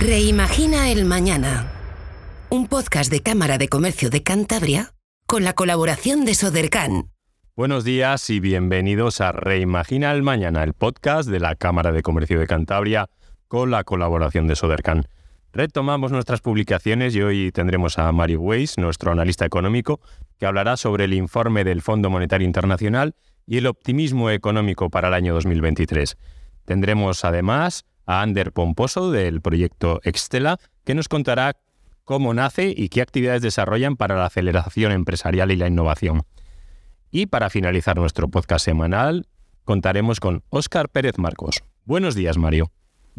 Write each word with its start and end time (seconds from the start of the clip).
Reimagina 0.00 0.88
el 0.88 1.04
Mañana. 1.04 1.70
Un 2.48 2.68
podcast 2.68 3.12
de 3.12 3.20
Cámara 3.20 3.58
de 3.58 3.68
Comercio 3.68 4.08
de 4.08 4.22
Cantabria 4.22 4.94
con 5.26 5.44
la 5.44 5.52
colaboración 5.52 6.24
de 6.24 6.34
Sodercan. 6.34 7.10
Buenos 7.54 7.84
días 7.84 8.30
y 8.30 8.40
bienvenidos 8.40 9.20
a 9.20 9.32
Reimagina 9.32 10.10
el 10.12 10.22
Mañana, 10.22 10.64
el 10.64 10.72
podcast 10.72 11.28
de 11.28 11.38
la 11.38 11.54
Cámara 11.54 11.92
de 11.92 12.00
Comercio 12.00 12.40
de 12.40 12.46
Cantabria 12.46 13.10
con 13.46 13.70
la 13.70 13.84
colaboración 13.84 14.46
de 14.46 14.56
Sodercan. 14.56 15.04
Retomamos 15.52 16.12
nuestras 16.12 16.40
publicaciones 16.40 17.14
y 17.14 17.20
hoy 17.20 17.52
tendremos 17.52 17.98
a 17.98 18.10
Mario 18.10 18.40
Weiss, 18.40 18.78
nuestro 18.78 19.12
analista 19.12 19.44
económico, 19.44 20.00
que 20.38 20.46
hablará 20.46 20.78
sobre 20.78 21.04
el 21.04 21.12
informe 21.12 21.62
del 21.62 21.82
Fondo 21.82 22.08
Monetario 22.08 22.46
Internacional 22.46 23.14
y 23.46 23.58
el 23.58 23.66
optimismo 23.66 24.30
económico 24.30 24.88
para 24.88 25.08
el 25.08 25.14
año 25.14 25.34
2023. 25.34 26.16
Tendremos 26.64 27.22
además 27.26 27.84
a 28.10 28.22
Ander 28.22 28.50
Pomposo 28.50 29.12
del 29.12 29.40
proyecto 29.40 30.00
Extela, 30.02 30.58
que 30.84 30.96
nos 30.96 31.06
contará 31.06 31.56
cómo 32.02 32.34
nace 32.34 32.74
y 32.76 32.88
qué 32.88 33.02
actividades 33.02 33.40
desarrollan 33.40 33.96
para 33.96 34.16
la 34.16 34.26
aceleración 34.26 34.90
empresarial 34.90 35.52
y 35.52 35.56
la 35.56 35.68
innovación. 35.68 36.22
Y 37.12 37.26
para 37.26 37.50
finalizar 37.50 37.96
nuestro 37.96 38.28
podcast 38.28 38.64
semanal, 38.64 39.28
contaremos 39.64 40.18
con 40.18 40.42
Óscar 40.48 40.88
Pérez 40.88 41.18
Marcos. 41.18 41.62
Buenos 41.84 42.16
días, 42.16 42.36
Mario. 42.36 42.72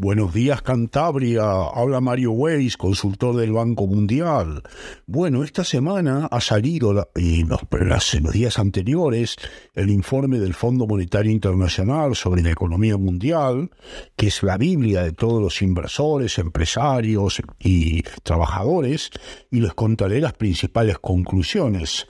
Buenos 0.03 0.33
días 0.33 0.63
Cantabria, 0.63 1.43
habla 1.43 2.01
Mario 2.01 2.31
Weiss, 2.31 2.75
consultor 2.75 3.35
del 3.35 3.51
Banco 3.51 3.85
Mundial. 3.85 4.63
Bueno, 5.05 5.43
esta 5.43 5.63
semana 5.63 6.25
ha 6.31 6.41
salido, 6.41 7.07
y 7.15 7.41
en 7.41 7.49
los 7.49 8.33
días 8.33 8.57
anteriores, 8.57 9.35
el 9.75 9.91
informe 9.91 10.39
del 10.39 10.55
Fondo 10.55 10.87
Monetario 10.87 11.31
Internacional 11.31 12.15
sobre 12.15 12.41
la 12.41 12.49
economía 12.49 12.97
mundial, 12.97 13.69
que 14.15 14.25
es 14.25 14.41
la 14.41 14.57
Biblia 14.57 15.03
de 15.03 15.11
todos 15.11 15.39
los 15.39 15.61
inversores, 15.61 16.39
empresarios 16.39 17.39
y 17.59 18.01
trabajadores, 18.23 19.11
y 19.51 19.61
les 19.61 19.76
contaré 19.76 20.20
las 20.20 20.33
principales 20.33 20.98
conclusiones. 20.98 22.07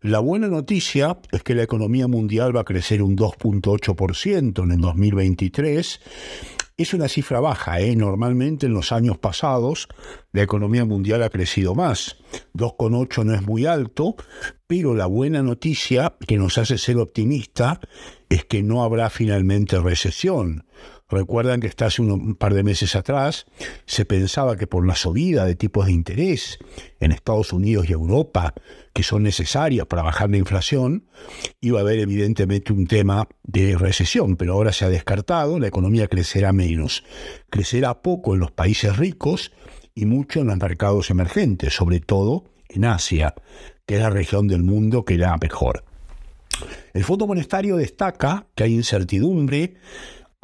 La 0.00 0.20
buena 0.20 0.48
noticia 0.48 1.18
es 1.32 1.42
que 1.42 1.54
la 1.54 1.64
economía 1.64 2.08
mundial 2.08 2.56
va 2.56 2.62
a 2.62 2.64
crecer 2.64 3.02
un 3.02 3.14
2.8% 3.14 4.64
en 4.64 4.70
el 4.70 4.80
2023 4.80 6.00
es 6.76 6.92
una 6.92 7.08
cifra 7.08 7.40
baja, 7.40 7.80
¿eh? 7.80 7.96
normalmente 7.96 8.66
en 8.66 8.74
los 8.74 8.92
años 8.92 9.16
pasados 9.16 9.88
la 10.32 10.42
economía 10.42 10.84
mundial 10.84 11.22
ha 11.22 11.30
crecido 11.30 11.74
más. 11.74 12.18
2,8 12.54 13.24
no 13.24 13.34
es 13.34 13.42
muy 13.42 13.64
alto, 13.64 14.16
pero 14.66 14.94
la 14.94 15.06
buena 15.06 15.42
noticia 15.42 16.16
que 16.26 16.36
nos 16.36 16.58
hace 16.58 16.76
ser 16.76 16.98
optimista 16.98 17.80
es 18.28 18.44
que 18.44 18.62
no 18.62 18.84
habrá 18.84 19.08
finalmente 19.08 19.78
recesión. 19.78 20.66
Recuerdan 21.08 21.60
que 21.60 21.68
hasta 21.68 21.86
hace 21.86 22.02
un 22.02 22.34
par 22.34 22.52
de 22.52 22.64
meses 22.64 22.96
atrás 22.96 23.46
se 23.84 24.04
pensaba 24.04 24.56
que 24.56 24.66
por 24.66 24.84
la 24.84 24.96
subida 24.96 25.44
de 25.44 25.54
tipos 25.54 25.86
de 25.86 25.92
interés 25.92 26.58
en 26.98 27.12
Estados 27.12 27.52
Unidos 27.52 27.88
y 27.88 27.92
Europa, 27.92 28.54
que 28.92 29.04
son 29.04 29.22
necesarias 29.22 29.86
para 29.86 30.02
bajar 30.02 30.30
la 30.30 30.38
inflación, 30.38 31.06
iba 31.60 31.78
a 31.78 31.82
haber 31.82 32.00
evidentemente 32.00 32.72
un 32.72 32.88
tema 32.88 33.28
de 33.44 33.78
recesión, 33.78 34.36
pero 34.36 34.54
ahora 34.54 34.72
se 34.72 34.84
ha 34.84 34.88
descartado, 34.88 35.60
la 35.60 35.68
economía 35.68 36.08
crecerá 36.08 36.52
menos. 36.52 37.04
Crecerá 37.50 38.02
poco 38.02 38.34
en 38.34 38.40
los 38.40 38.50
países 38.50 38.96
ricos 38.96 39.52
y 39.94 40.06
mucho 40.06 40.40
en 40.40 40.48
los 40.48 40.56
mercados 40.56 41.10
emergentes, 41.10 41.72
sobre 41.72 42.00
todo 42.00 42.46
en 42.68 42.84
Asia, 42.84 43.34
que 43.86 43.94
es 43.94 44.00
la 44.00 44.10
región 44.10 44.48
del 44.48 44.64
mundo 44.64 45.04
que 45.04 45.14
irá 45.14 45.36
mejor. 45.40 45.84
El 46.94 47.04
Fondo 47.04 47.28
Monetario 47.28 47.76
destaca 47.76 48.46
que 48.56 48.64
hay 48.64 48.74
incertidumbre 48.74 49.74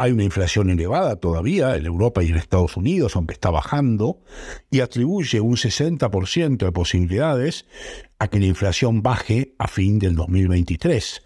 hay 0.03 0.11
una 0.11 0.25
inflación 0.25 0.69
elevada 0.69 1.15
todavía 1.15 1.77
en 1.77 1.87
Europa 1.87 2.25
y 2.25 2.31
en 2.31 2.37
Estados 2.37 2.77
Unidos, 2.77 3.15
aunque 3.15 3.35
está 3.35 3.51
bajando, 3.51 4.21
y 4.69 4.81
atribuye 4.81 5.41
un 5.41 5.55
60% 5.55 6.57
de 6.57 6.73
posibilidades 6.73 7.67
a 8.19 8.27
que 8.27 8.41
la 8.41 8.47
inflación 8.47 9.05
baje 9.05 9.55
a 9.61 9.69
fin 9.69 10.01
del 10.01 10.17
2023, 10.17 11.23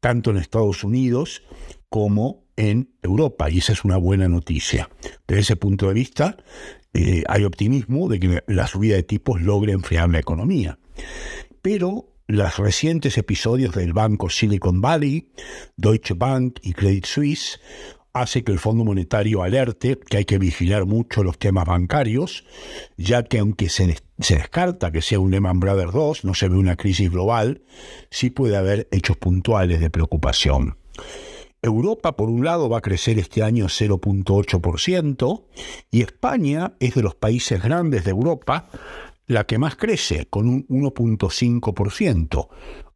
tanto 0.00 0.30
en 0.30 0.38
Estados 0.38 0.84
Unidos 0.84 1.42
como 1.90 2.46
en 2.56 2.94
Europa, 3.02 3.50
y 3.50 3.58
esa 3.58 3.74
es 3.74 3.84
una 3.84 3.98
buena 3.98 4.26
noticia. 4.26 4.88
Desde 5.28 5.42
ese 5.42 5.56
punto 5.56 5.88
de 5.88 5.92
vista, 5.92 6.38
eh, 6.94 7.24
hay 7.28 7.44
optimismo 7.44 8.08
de 8.08 8.20
que 8.20 8.42
la 8.46 8.66
subida 8.66 8.96
de 8.96 9.02
tipos 9.02 9.42
logre 9.42 9.72
enfriar 9.72 10.08
la 10.08 10.20
economía. 10.20 10.78
Pero 11.60 12.14
los 12.26 12.56
recientes 12.56 13.18
episodios 13.18 13.74
del 13.74 13.92
banco 13.92 14.30
Silicon 14.30 14.80
Valley, 14.80 15.30
Deutsche 15.76 16.14
Bank 16.14 16.58
y 16.62 16.72
Credit 16.72 17.04
Suisse 17.04 17.60
hace 18.14 18.44
que 18.44 18.52
el 18.52 18.60
Fondo 18.60 18.84
Monetario 18.84 19.42
alerte 19.42 19.98
que 19.98 20.18
hay 20.18 20.24
que 20.24 20.38
vigilar 20.38 20.86
mucho 20.86 21.24
los 21.24 21.36
temas 21.36 21.66
bancarios, 21.66 22.44
ya 22.96 23.24
que 23.24 23.40
aunque 23.40 23.68
se, 23.68 23.98
descarta 24.16 24.92
que 24.92 25.02
sea 25.02 25.18
un 25.18 25.32
Lehman 25.32 25.60
Brothers 25.60 25.92
2, 25.92 26.24
no 26.24 26.32
se 26.34 26.48
ve 26.48 26.56
una 26.56 26.76
crisis 26.76 27.10
global, 27.10 27.62
sí 28.10 28.30
puede 28.30 28.56
haber 28.56 28.88
hechos 28.92 29.16
puntuales 29.16 29.80
de 29.80 29.90
preocupación. 29.90 30.78
Europa, 31.60 32.16
por 32.16 32.28
un 32.28 32.44
lado, 32.44 32.68
va 32.68 32.78
a 32.78 32.82
crecer 32.82 33.18
este 33.18 33.42
año 33.42 33.66
0.8% 33.66 35.44
y 35.90 36.02
España 36.02 36.74
es 36.78 36.94
de 36.94 37.02
los 37.02 37.16
países 37.16 37.62
grandes 37.62 38.04
de 38.04 38.10
Europa 38.10 38.68
la 39.26 39.44
que 39.44 39.58
más 39.58 39.76
crece, 39.76 40.26
con 40.26 40.48
un 40.48 40.66
1.5%, 40.68 42.48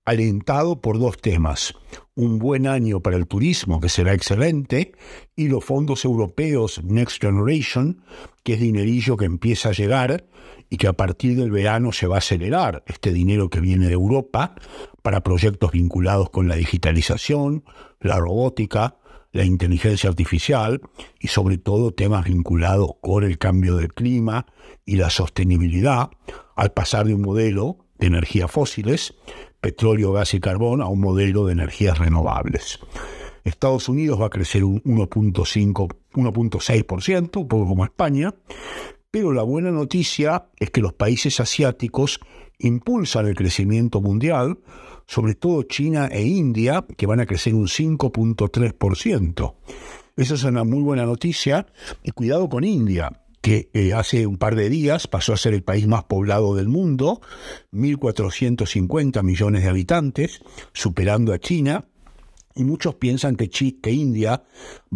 alentado 0.08 0.80
por 0.80 0.98
dos 0.98 1.18
temas. 1.18 1.74
Un 2.14 2.38
buen 2.38 2.66
año 2.66 3.00
para 3.00 3.16
el 3.16 3.26
turismo, 3.26 3.78
que 3.78 3.90
será 3.90 4.14
excelente, 4.14 4.92
y 5.36 5.48
los 5.48 5.64
fondos 5.64 6.04
europeos 6.04 6.82
Next 6.82 7.20
Generation, 7.20 8.02
que 8.42 8.54
es 8.54 8.60
dinerillo 8.60 9.18
que 9.18 9.26
empieza 9.26 9.68
a 9.68 9.72
llegar 9.72 10.26
y 10.70 10.78
que 10.78 10.88
a 10.88 10.94
partir 10.94 11.36
del 11.36 11.50
verano 11.50 11.92
se 11.92 12.06
va 12.06 12.16
a 12.16 12.18
acelerar, 12.18 12.82
este 12.86 13.12
dinero 13.12 13.50
que 13.50 13.60
viene 13.60 13.86
de 13.86 13.92
Europa, 13.92 14.54
para 15.02 15.22
proyectos 15.22 15.72
vinculados 15.72 16.30
con 16.30 16.48
la 16.48 16.56
digitalización, 16.56 17.64
la 18.00 18.18
robótica, 18.18 18.96
la 19.32 19.44
inteligencia 19.44 20.08
artificial 20.08 20.80
y 21.20 21.28
sobre 21.28 21.58
todo 21.58 21.92
temas 21.92 22.24
vinculados 22.24 22.92
con 23.02 23.24
el 23.24 23.36
cambio 23.36 23.76
del 23.76 23.92
clima 23.92 24.46
y 24.86 24.96
la 24.96 25.10
sostenibilidad, 25.10 26.08
al 26.56 26.72
pasar 26.72 27.06
de 27.06 27.14
un 27.14 27.20
modelo 27.20 27.84
de 27.98 28.06
energías 28.06 28.50
fósiles 28.50 29.14
petróleo, 29.60 30.12
gas 30.12 30.34
y 30.34 30.40
carbón 30.40 30.82
a 30.82 30.86
un 30.86 31.00
modelo 31.00 31.46
de 31.46 31.52
energías 31.52 31.98
renovables. 31.98 32.78
Estados 33.44 33.88
Unidos 33.88 34.20
va 34.20 34.26
a 34.26 34.30
crecer 34.30 34.64
un 34.64 34.82
1.5, 34.82 35.96
1.6%, 36.12 37.20
un 37.20 37.48
poco 37.48 37.66
como 37.66 37.84
España, 37.84 38.34
pero 39.10 39.32
la 39.32 39.42
buena 39.42 39.70
noticia 39.70 40.48
es 40.58 40.70
que 40.70 40.80
los 40.80 40.92
países 40.92 41.40
asiáticos 41.40 42.20
impulsan 42.58 43.26
el 43.26 43.34
crecimiento 43.34 44.00
mundial, 44.00 44.58
sobre 45.06 45.34
todo 45.34 45.62
China 45.62 46.08
e 46.10 46.22
India, 46.22 46.84
que 46.96 47.06
van 47.06 47.20
a 47.20 47.26
crecer 47.26 47.54
un 47.54 47.66
5.3%. 47.66 49.54
Esa 50.16 50.34
es 50.34 50.44
una 50.44 50.64
muy 50.64 50.82
buena 50.82 51.06
noticia. 51.06 51.66
Y 52.02 52.10
cuidado 52.10 52.48
con 52.48 52.64
India, 52.64 53.22
que 53.40 53.70
eh, 53.72 53.92
hace 53.92 54.26
un 54.26 54.38
par 54.38 54.56
de 54.56 54.68
días 54.68 55.06
pasó 55.06 55.32
a 55.32 55.36
ser 55.36 55.54
el 55.54 55.62
país 55.62 55.86
más 55.86 56.04
poblado 56.04 56.54
del 56.54 56.68
mundo, 56.68 57.20
1.450 57.72 59.22
millones 59.22 59.62
de 59.62 59.68
habitantes, 59.68 60.40
superando 60.72 61.32
a 61.32 61.38
China, 61.38 61.86
y 62.54 62.64
muchos 62.64 62.96
piensan 62.96 63.36
que, 63.36 63.48
que 63.48 63.92
India 63.92 64.42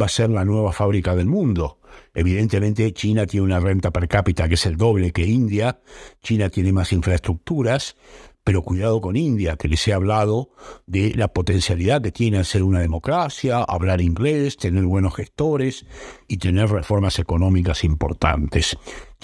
va 0.01 0.07
a 0.07 0.09
ser 0.09 0.31
la 0.31 0.45
nueva 0.45 0.73
fábrica 0.73 1.15
del 1.15 1.27
mundo. 1.27 1.79
Evidentemente 2.15 2.93
China 2.93 3.27
tiene 3.27 3.47
una 3.47 3.61
renta 3.61 3.91
per 3.91 4.09
cápita 4.09 4.49
que 4.49 4.55
es 4.55 4.67
el 4.67 4.77
doble 4.77 5.13
que 5.13 5.27
India, 5.27 5.81
China 6.23 6.49
tiene 6.49 6.73
más 6.73 6.93
infraestructuras, 6.93 7.97
pero 8.45 8.63
cuidado 8.63 9.01
con 9.01 9.17
India, 9.17 9.57
que 9.57 9.69
les 9.69 9.87
he 9.87 9.93
hablado 9.93 10.51
de 10.87 11.15
la 11.15 11.29
potencialidad 11.29 12.03
que 12.03 12.13
tiene 12.13 12.43
ser 12.45 12.63
una 12.63 12.81
democracia, 12.81 13.63
hablar 13.63 14.01
inglés, 14.01 14.57
tener 14.57 14.85
buenos 14.85 15.15
gestores 15.15 15.87
y 16.29 16.39
tener 16.39 16.71
reformas 16.71 17.19
económicas 17.19 17.85
importantes. 17.85 18.77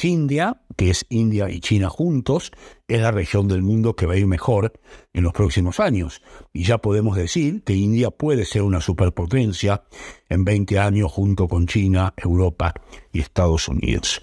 India, 0.06 0.62
que 0.76 0.90
es 0.90 1.06
India 1.08 1.50
y 1.50 1.60
China 1.60 1.88
juntos, 1.88 2.52
es 2.86 3.00
la 3.00 3.10
región 3.10 3.48
del 3.48 3.62
mundo 3.62 3.96
que 3.96 4.06
va 4.06 4.14
a 4.14 4.16
ir 4.16 4.26
mejor 4.26 4.72
en 5.12 5.24
los 5.24 5.32
próximos 5.32 5.80
años. 5.80 6.22
Y 6.52 6.64
ya 6.64 6.78
podemos 6.78 7.16
decir 7.16 7.64
que 7.64 7.74
India 7.74 8.10
puede 8.10 8.44
ser 8.44 8.62
una 8.62 8.80
superpotencia 8.80 9.82
en 10.28 10.44
20 10.44 10.78
años 10.78 11.10
junto 11.10 11.48
con 11.48 11.66
China, 11.66 12.14
Europa 12.16 12.74
y 13.12 13.20
Estados 13.20 13.68
Unidos. 13.68 14.22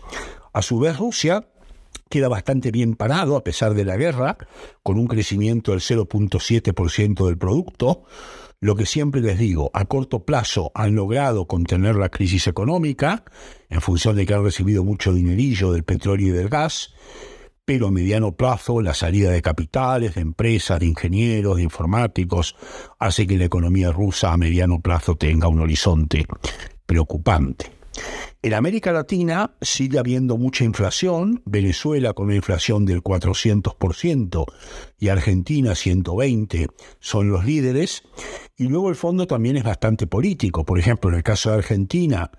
A 0.53 0.61
su 0.61 0.79
vez, 0.79 0.97
Rusia 0.97 1.49
queda 2.09 2.27
bastante 2.27 2.71
bien 2.71 2.95
parado 2.95 3.35
a 3.35 3.43
pesar 3.43 3.73
de 3.73 3.85
la 3.85 3.97
guerra, 3.97 4.37
con 4.83 4.97
un 4.97 5.07
crecimiento 5.07 5.71
del 5.71 5.81
0.7% 5.81 7.25
del 7.25 7.37
producto. 7.37 8.03
Lo 8.61 8.75
que 8.75 8.85
siempre 8.85 9.21
les 9.21 9.37
digo, 9.37 9.69
a 9.73 9.85
corto 9.85 10.25
plazo 10.25 10.71
han 10.75 10.95
logrado 10.95 11.45
contener 11.45 11.95
la 11.95 12.09
crisis 12.09 12.47
económica, 12.47 13.23
en 13.69 13.81
función 13.81 14.15
de 14.15 14.25
que 14.25 14.33
han 14.33 14.43
recibido 14.43 14.83
mucho 14.83 15.13
dinerillo 15.13 15.71
del 15.71 15.83
petróleo 15.83 16.27
y 16.27 16.31
del 16.31 16.49
gas, 16.49 16.93
pero 17.65 17.87
a 17.87 17.91
mediano 17.91 18.31
plazo 18.33 18.81
la 18.81 18.93
salida 18.93 19.31
de 19.31 19.41
capitales, 19.41 20.15
de 20.15 20.21
empresas, 20.21 20.79
de 20.79 20.85
ingenieros, 20.85 21.57
de 21.57 21.63
informáticos, 21.63 22.55
hace 22.99 23.25
que 23.25 23.37
la 23.37 23.45
economía 23.45 23.91
rusa 23.91 24.31
a 24.31 24.37
mediano 24.37 24.79
plazo 24.79 25.15
tenga 25.15 25.47
un 25.47 25.59
horizonte 25.59 26.25
preocupante. 26.85 27.74
En 28.41 28.53
América 28.53 28.91
Latina 28.91 29.55
sigue 29.61 29.97
habiendo 29.97 30.37
mucha 30.37 30.63
inflación, 30.63 31.41
Venezuela 31.45 32.13
con 32.13 32.27
una 32.27 32.35
inflación 32.35 32.85
del 32.85 33.01
400% 33.01 34.45
y 34.99 35.07
Argentina 35.09 35.71
120% 35.71 36.71
son 36.99 37.29
los 37.29 37.43
líderes, 37.43 38.03
y 38.55 38.65
luego 38.65 38.89
el 38.89 38.95
fondo 38.95 39.27
también 39.27 39.57
es 39.57 39.63
bastante 39.63 40.07
político. 40.07 40.63
Por 40.63 40.79
ejemplo, 40.79 41.09
en 41.09 41.17
el 41.17 41.23
caso 41.23 41.49
de 41.49 41.57
Argentina, 41.57 42.31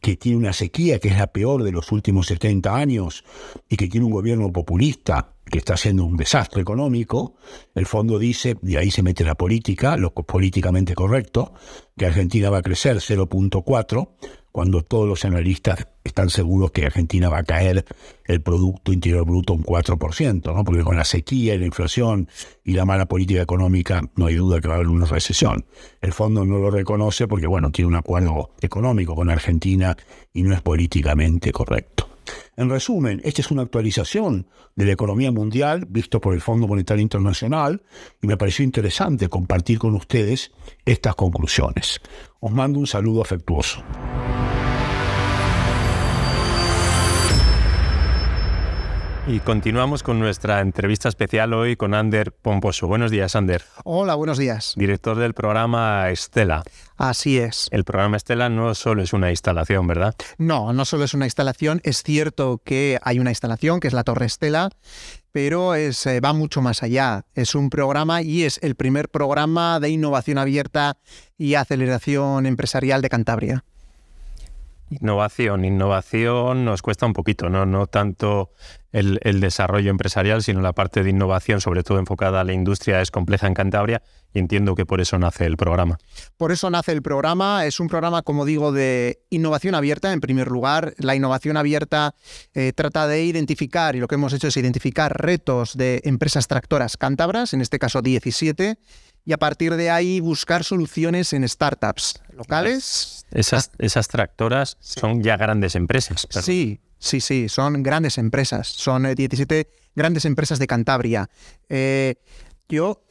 que 0.00 0.16
tiene 0.16 0.38
una 0.38 0.52
sequía 0.52 0.98
que 0.98 1.08
es 1.08 1.16
la 1.16 1.28
peor 1.28 1.62
de 1.62 1.72
los 1.72 1.92
últimos 1.92 2.26
70 2.26 2.74
años 2.74 3.24
y 3.68 3.76
que 3.76 3.88
tiene 3.88 4.06
un 4.06 4.12
gobierno 4.12 4.52
populista 4.52 5.34
que 5.44 5.58
está 5.58 5.74
haciendo 5.74 6.04
un 6.04 6.16
desastre 6.16 6.62
económico, 6.62 7.34
el 7.74 7.86
fondo 7.86 8.18
dice, 8.18 8.56
y 8.62 8.76
ahí 8.76 8.90
se 8.90 9.02
mete 9.02 9.22
la 9.22 9.34
política, 9.34 9.96
lo 9.96 10.12
políticamente 10.14 10.94
correcto, 10.94 11.52
que 11.96 12.06
Argentina 12.06 12.48
va 12.48 12.58
a 12.58 12.62
crecer 12.62 12.96
0.4, 12.96 14.08
cuando 14.52 14.82
todos 14.82 15.08
los 15.08 15.24
analistas 15.24 15.88
están 16.04 16.30
seguros 16.30 16.70
que 16.70 16.84
Argentina 16.86 17.28
va 17.28 17.38
a 17.38 17.42
caer 17.42 17.84
el 18.26 18.42
Producto 18.42 18.92
Interior 18.92 19.24
Bruto 19.24 19.54
un 19.54 19.64
4%, 19.64 20.54
¿no? 20.54 20.64
porque 20.64 20.82
con 20.82 20.96
la 20.96 21.04
sequía 21.04 21.54
y 21.54 21.58
la 21.58 21.66
inflación 21.66 22.28
y 22.62 22.74
la 22.74 22.84
mala 22.84 23.06
política 23.06 23.42
económica 23.42 24.02
no 24.14 24.26
hay 24.26 24.34
duda 24.36 24.60
que 24.60 24.68
va 24.68 24.74
a 24.74 24.76
haber 24.76 24.88
una 24.88 25.06
recesión. 25.06 25.64
El 26.00 26.12
fondo 26.12 26.44
no 26.44 26.58
lo 26.58 26.70
reconoce 26.70 27.26
porque 27.26 27.46
bueno, 27.46 27.70
tiene 27.72 27.88
un 27.88 27.96
acuerdo 27.96 28.50
económico 28.60 29.14
con 29.14 29.30
Argentina 29.30 29.96
y 30.32 30.42
no 30.42 30.54
es 30.54 30.60
políticamente 30.60 31.50
correcto. 31.50 32.08
En 32.56 32.68
resumen, 32.68 33.20
esta 33.24 33.40
es 33.40 33.50
una 33.50 33.62
actualización 33.62 34.46
de 34.76 34.84
la 34.84 34.92
economía 34.92 35.32
mundial 35.32 35.86
visto 35.88 36.20
por 36.20 36.34
el 36.34 36.40
Fondo 36.40 36.68
Monetario 36.68 37.02
Internacional 37.02 37.82
y 38.20 38.26
me 38.26 38.36
pareció 38.36 38.64
interesante 38.64 39.28
compartir 39.28 39.78
con 39.78 39.94
ustedes 39.94 40.52
estas 40.84 41.14
conclusiones. 41.14 42.00
Os 42.44 42.50
mando 42.50 42.80
un 42.80 42.88
saludo 42.88 43.22
afectuoso. 43.22 43.78
Y 49.24 49.38
continuamos 49.38 50.02
con 50.02 50.18
nuestra 50.18 50.60
entrevista 50.60 51.08
especial 51.08 51.52
hoy 51.52 51.76
con 51.76 51.94
Ander 51.94 52.32
Pomposo. 52.32 52.88
Buenos 52.88 53.12
días, 53.12 53.36
Ander. 53.36 53.62
Hola, 53.84 54.16
buenos 54.16 54.36
días. 54.36 54.74
Director 54.76 55.16
del 55.16 55.32
programa 55.32 56.10
Estela. 56.10 56.64
Así 56.96 57.38
es. 57.38 57.68
El 57.70 57.84
programa 57.84 58.16
Estela 58.16 58.48
no 58.48 58.74
solo 58.74 59.00
es 59.00 59.12
una 59.12 59.30
instalación, 59.30 59.86
¿verdad? 59.86 60.16
No, 60.38 60.72
no 60.72 60.84
solo 60.84 61.04
es 61.04 61.14
una 61.14 61.26
instalación. 61.26 61.80
Es 61.84 62.02
cierto 62.02 62.60
que 62.64 62.98
hay 63.02 63.20
una 63.20 63.30
instalación, 63.30 63.78
que 63.78 63.86
es 63.86 63.94
la 63.94 64.02
Torre 64.02 64.26
Estela, 64.26 64.70
pero 65.30 65.76
es, 65.76 66.04
eh, 66.06 66.18
va 66.18 66.32
mucho 66.32 66.60
más 66.60 66.82
allá. 66.82 67.24
Es 67.34 67.54
un 67.54 67.70
programa 67.70 68.22
y 68.22 68.42
es 68.42 68.58
el 68.60 68.74
primer 68.74 69.08
programa 69.08 69.78
de 69.78 69.90
innovación 69.90 70.38
abierta 70.38 70.98
y 71.38 71.54
aceleración 71.54 72.44
empresarial 72.44 73.02
de 73.02 73.08
Cantabria. 73.08 73.64
Innovación, 75.00 75.64
innovación 75.64 76.66
nos 76.66 76.82
cuesta 76.82 77.06
un 77.06 77.14
poquito, 77.14 77.48
no, 77.48 77.64
no 77.64 77.86
tanto 77.86 78.50
el, 78.92 79.40
desarrollo 79.40 79.90
empresarial, 79.90 80.42
sino 80.42 80.60
la 80.60 80.74
parte 80.74 81.02
de 81.02 81.08
innovación, 81.08 81.62
sobre 81.62 81.82
todo 81.82 81.98
enfocada 81.98 82.42
a 82.42 82.44
la 82.44 82.52
industria, 82.52 83.00
es 83.00 83.10
compleja 83.10 83.46
en 83.46 83.54
Cantabria 83.54 84.02
y 84.34 84.38
entiendo 84.38 84.74
que 84.74 84.84
por 84.84 85.00
eso 85.00 85.18
nace 85.18 85.46
el 85.46 85.56
programa. 85.56 85.98
Por 86.36 86.52
eso 86.52 86.68
nace 86.68 86.92
el 86.92 87.00
programa. 87.00 87.64
Es 87.64 87.80
un 87.80 87.88
programa, 87.88 88.20
como 88.20 88.44
digo, 88.44 88.70
de 88.70 89.22
innovación 89.30 89.74
abierta, 89.74 90.12
en 90.12 90.20
primer 90.20 90.48
lugar. 90.48 90.94
La 90.98 91.14
innovación 91.14 91.56
abierta 91.56 92.14
eh, 92.52 92.72
trata 92.74 93.06
de 93.06 93.24
identificar, 93.24 93.96
y 93.96 94.00
lo 94.00 94.08
que 94.08 94.16
hemos 94.16 94.34
hecho 94.34 94.48
es 94.48 94.56
identificar 94.58 95.18
retos 95.18 95.74
de 95.74 96.02
empresas 96.04 96.48
tractoras 96.48 96.98
cántabras, 96.98 97.54
en 97.54 97.62
este 97.62 97.78
caso 97.78 98.02
17, 98.02 98.76
y 99.24 99.32
a 99.32 99.38
partir 99.38 99.76
de 99.76 99.90
ahí 99.90 100.20
buscar 100.20 100.64
soluciones 100.64 101.32
en 101.32 101.48
startups 101.48 102.20
locales. 102.36 103.24
Esas, 103.30 103.70
esas 103.78 104.08
tractoras 104.08 104.76
son 104.80 105.22
ya 105.22 105.36
grandes 105.36 105.74
empresas. 105.74 106.26
Sí, 106.30 106.80
sí, 106.98 107.20
sí, 107.20 107.48
son 107.48 107.82
grandes 107.82 108.18
empresas. 108.18 108.68
Son 108.68 109.14
17 109.14 109.60
eh, 109.60 109.68
grandes 109.94 110.24
empresas 110.24 110.58
de 110.58 110.66
Cantabria. 110.66 111.30
Eh, 111.68 112.16
yo, 112.68 113.04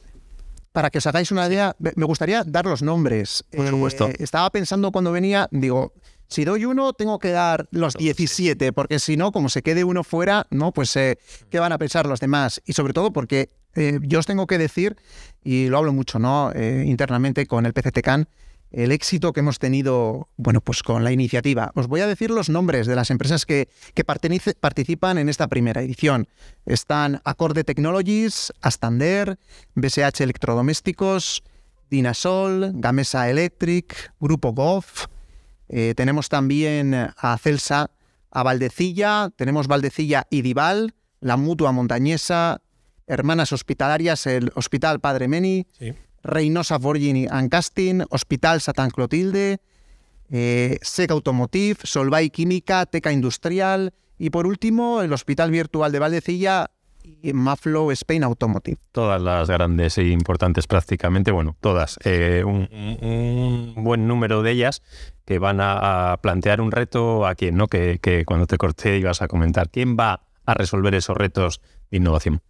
para 0.72 0.90
que 0.90 0.98
os 0.98 1.06
hagáis 1.06 1.32
una 1.32 1.46
idea, 1.46 1.74
me 1.78 2.04
gustaría 2.04 2.44
dar 2.44 2.66
los 2.66 2.82
nombres. 2.82 3.44
Por 3.50 3.68
supuesto. 3.68 4.08
Eh, 4.08 4.16
estaba 4.18 4.50
pensando 4.50 4.92
cuando 4.92 5.12
venía, 5.12 5.48
digo, 5.50 5.94
si 6.28 6.44
doy 6.44 6.66
uno, 6.66 6.92
tengo 6.92 7.18
que 7.18 7.30
dar 7.30 7.68
los 7.70 7.94
17, 7.94 8.72
porque 8.72 8.98
si 8.98 9.16
no, 9.16 9.32
como 9.32 9.48
se 9.48 9.62
quede 9.62 9.84
uno 9.84 10.04
fuera, 10.04 10.46
no, 10.50 10.72
pues 10.72 10.92
¿qué 10.92 11.58
van 11.58 11.72
a 11.72 11.78
pensar 11.78 12.06
los 12.06 12.20
demás? 12.20 12.62
Y 12.64 12.72
sobre 12.72 12.92
todo 12.92 13.12
porque 13.12 13.50
yo 13.74 14.18
os 14.18 14.26
tengo 14.26 14.46
que 14.46 14.58
decir, 14.58 14.96
y 15.42 15.68
lo 15.68 15.78
hablo 15.78 15.92
mucho, 15.92 16.18
¿no? 16.18 16.52
internamente 16.54 17.46
con 17.46 17.66
el 17.66 17.72
PCTCAN, 17.72 18.28
el 18.72 18.90
éxito 18.90 19.32
que 19.32 19.40
hemos 19.40 19.58
tenido, 19.58 20.28
bueno, 20.36 20.60
pues 20.60 20.82
con 20.82 21.04
la 21.04 21.12
iniciativa. 21.12 21.70
Os 21.74 21.86
voy 21.86 22.00
a 22.00 22.06
decir 22.06 22.30
los 22.30 22.48
nombres 22.48 22.86
de 22.86 22.96
las 22.96 23.10
empresas 23.10 23.44
que, 23.44 23.68
que 23.94 24.04
participan 24.04 25.18
en 25.18 25.28
esta 25.28 25.46
primera 25.48 25.82
edición. 25.82 26.26
Están 26.64 27.20
Acorde 27.24 27.64
Technologies, 27.64 28.52
Astander, 28.62 29.38
BSH 29.74 30.22
Electrodomésticos, 30.22 31.42
Dinasol, 31.90 32.72
Gamesa 32.74 33.28
Electric, 33.28 34.12
Grupo 34.18 34.52
Goff. 34.52 35.06
Eh, 35.68 35.92
tenemos 35.94 36.30
también 36.30 36.94
a 36.94 37.38
Celsa, 37.38 37.90
a 38.30 38.42
Valdecilla, 38.42 39.30
tenemos 39.36 39.68
Valdecilla 39.68 40.26
y 40.30 40.40
Dival, 40.40 40.94
la 41.20 41.36
Mutua 41.36 41.72
Montañesa, 41.72 42.62
Hermanas 43.06 43.52
Hospitalarias, 43.52 44.26
el 44.26 44.52
Hospital 44.54 45.00
Padre 45.00 45.28
Meni, 45.28 45.66
sí. 45.78 45.92
Reynosa 46.22 46.78
Forging 46.78 47.28
and 47.30 47.50
Casting, 47.50 48.02
Hospital 48.10 48.60
Satan 48.60 48.90
Clotilde, 48.90 49.60
eh, 50.30 50.78
SEC 50.80 51.10
Automotive, 51.10 51.80
Solvay 51.82 52.30
Química, 52.30 52.86
Teca 52.86 53.12
Industrial 53.12 53.92
y 54.18 54.30
por 54.30 54.46
último 54.46 55.02
el 55.02 55.12
Hospital 55.12 55.50
Virtual 55.50 55.90
de 55.92 55.98
Valdecilla 55.98 56.70
y 57.02 57.32
Maflow 57.32 57.90
Spain 57.90 58.22
Automotive. 58.22 58.78
Todas 58.92 59.20
las 59.20 59.48
grandes 59.48 59.98
e 59.98 60.04
importantes 60.08 60.68
prácticamente, 60.68 61.32
bueno, 61.32 61.56
todas, 61.60 61.98
eh, 62.04 62.44
un, 62.46 63.74
buen 63.76 64.06
número 64.06 64.42
de 64.42 64.52
ellas 64.52 64.82
que 65.24 65.38
van 65.40 65.58
a, 65.60 66.18
plantear 66.22 66.60
un 66.60 66.70
reto 66.70 67.26
a 67.26 67.34
quien, 67.34 67.56
¿no? 67.56 67.66
Que, 67.66 67.98
que 68.00 68.24
cuando 68.24 68.46
te 68.46 68.56
corté 68.56 68.98
ibas 68.98 69.20
a 69.20 69.28
comentar. 69.28 69.68
¿Quién 69.68 69.96
va 69.96 70.22
a 70.46 70.54
resolver 70.54 70.94
esos 70.94 71.16
retos 71.16 71.60
de 71.90 71.98
innovación? 71.98 72.40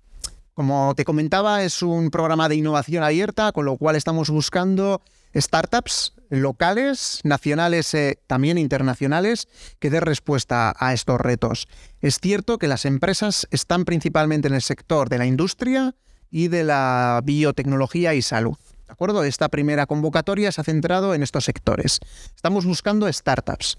Como 0.54 0.94
te 0.94 1.06
comentaba, 1.06 1.62
es 1.62 1.82
un 1.82 2.10
programa 2.10 2.46
de 2.46 2.56
innovación 2.56 3.02
abierta, 3.02 3.52
con 3.52 3.64
lo 3.64 3.78
cual 3.78 3.96
estamos 3.96 4.28
buscando 4.28 5.00
startups 5.34 6.12
locales, 6.28 7.20
nacionales, 7.24 7.94
eh, 7.94 8.18
también 8.26 8.58
internacionales, 8.58 9.48
que 9.78 9.88
den 9.88 10.02
respuesta 10.02 10.74
a 10.78 10.92
estos 10.92 11.18
retos. 11.18 11.68
Es 12.02 12.18
cierto 12.20 12.58
que 12.58 12.68
las 12.68 12.84
empresas 12.84 13.48
están 13.50 13.86
principalmente 13.86 14.48
en 14.48 14.54
el 14.54 14.60
sector 14.60 15.08
de 15.08 15.16
la 15.16 15.24
industria 15.24 15.94
y 16.30 16.48
de 16.48 16.64
la 16.64 17.22
biotecnología 17.24 18.12
y 18.12 18.20
salud. 18.20 18.58
¿De 18.86 18.92
acuerdo? 18.92 19.24
Esta 19.24 19.48
primera 19.48 19.86
convocatoria 19.86 20.52
se 20.52 20.60
ha 20.60 20.64
centrado 20.64 21.14
en 21.14 21.22
estos 21.22 21.46
sectores. 21.46 21.98
Estamos 22.36 22.66
buscando 22.66 23.10
startups. 23.10 23.78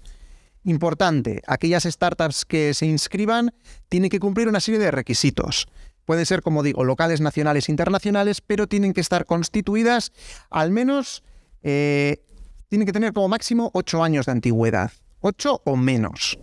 Importante, 0.64 1.40
aquellas 1.46 1.84
startups 1.84 2.44
que 2.44 2.74
se 2.74 2.86
inscriban 2.86 3.54
tienen 3.88 4.10
que 4.10 4.18
cumplir 4.18 4.48
una 4.48 4.60
serie 4.60 4.80
de 4.80 4.90
requisitos. 4.90 5.68
Pueden 6.04 6.26
ser, 6.26 6.42
como 6.42 6.62
digo, 6.62 6.84
locales, 6.84 7.20
nacionales, 7.20 7.68
internacionales, 7.68 8.40
pero 8.40 8.66
tienen 8.66 8.92
que 8.92 9.00
estar 9.00 9.24
constituidas 9.26 10.12
al 10.50 10.70
menos, 10.70 11.22
eh, 11.62 12.22
tienen 12.68 12.86
que 12.86 12.92
tener 12.92 13.12
como 13.12 13.28
máximo 13.28 13.70
ocho 13.74 14.02
años 14.02 14.26
de 14.26 14.32
antigüedad, 14.32 14.92
ocho 15.20 15.62
o 15.64 15.76
menos. 15.76 16.38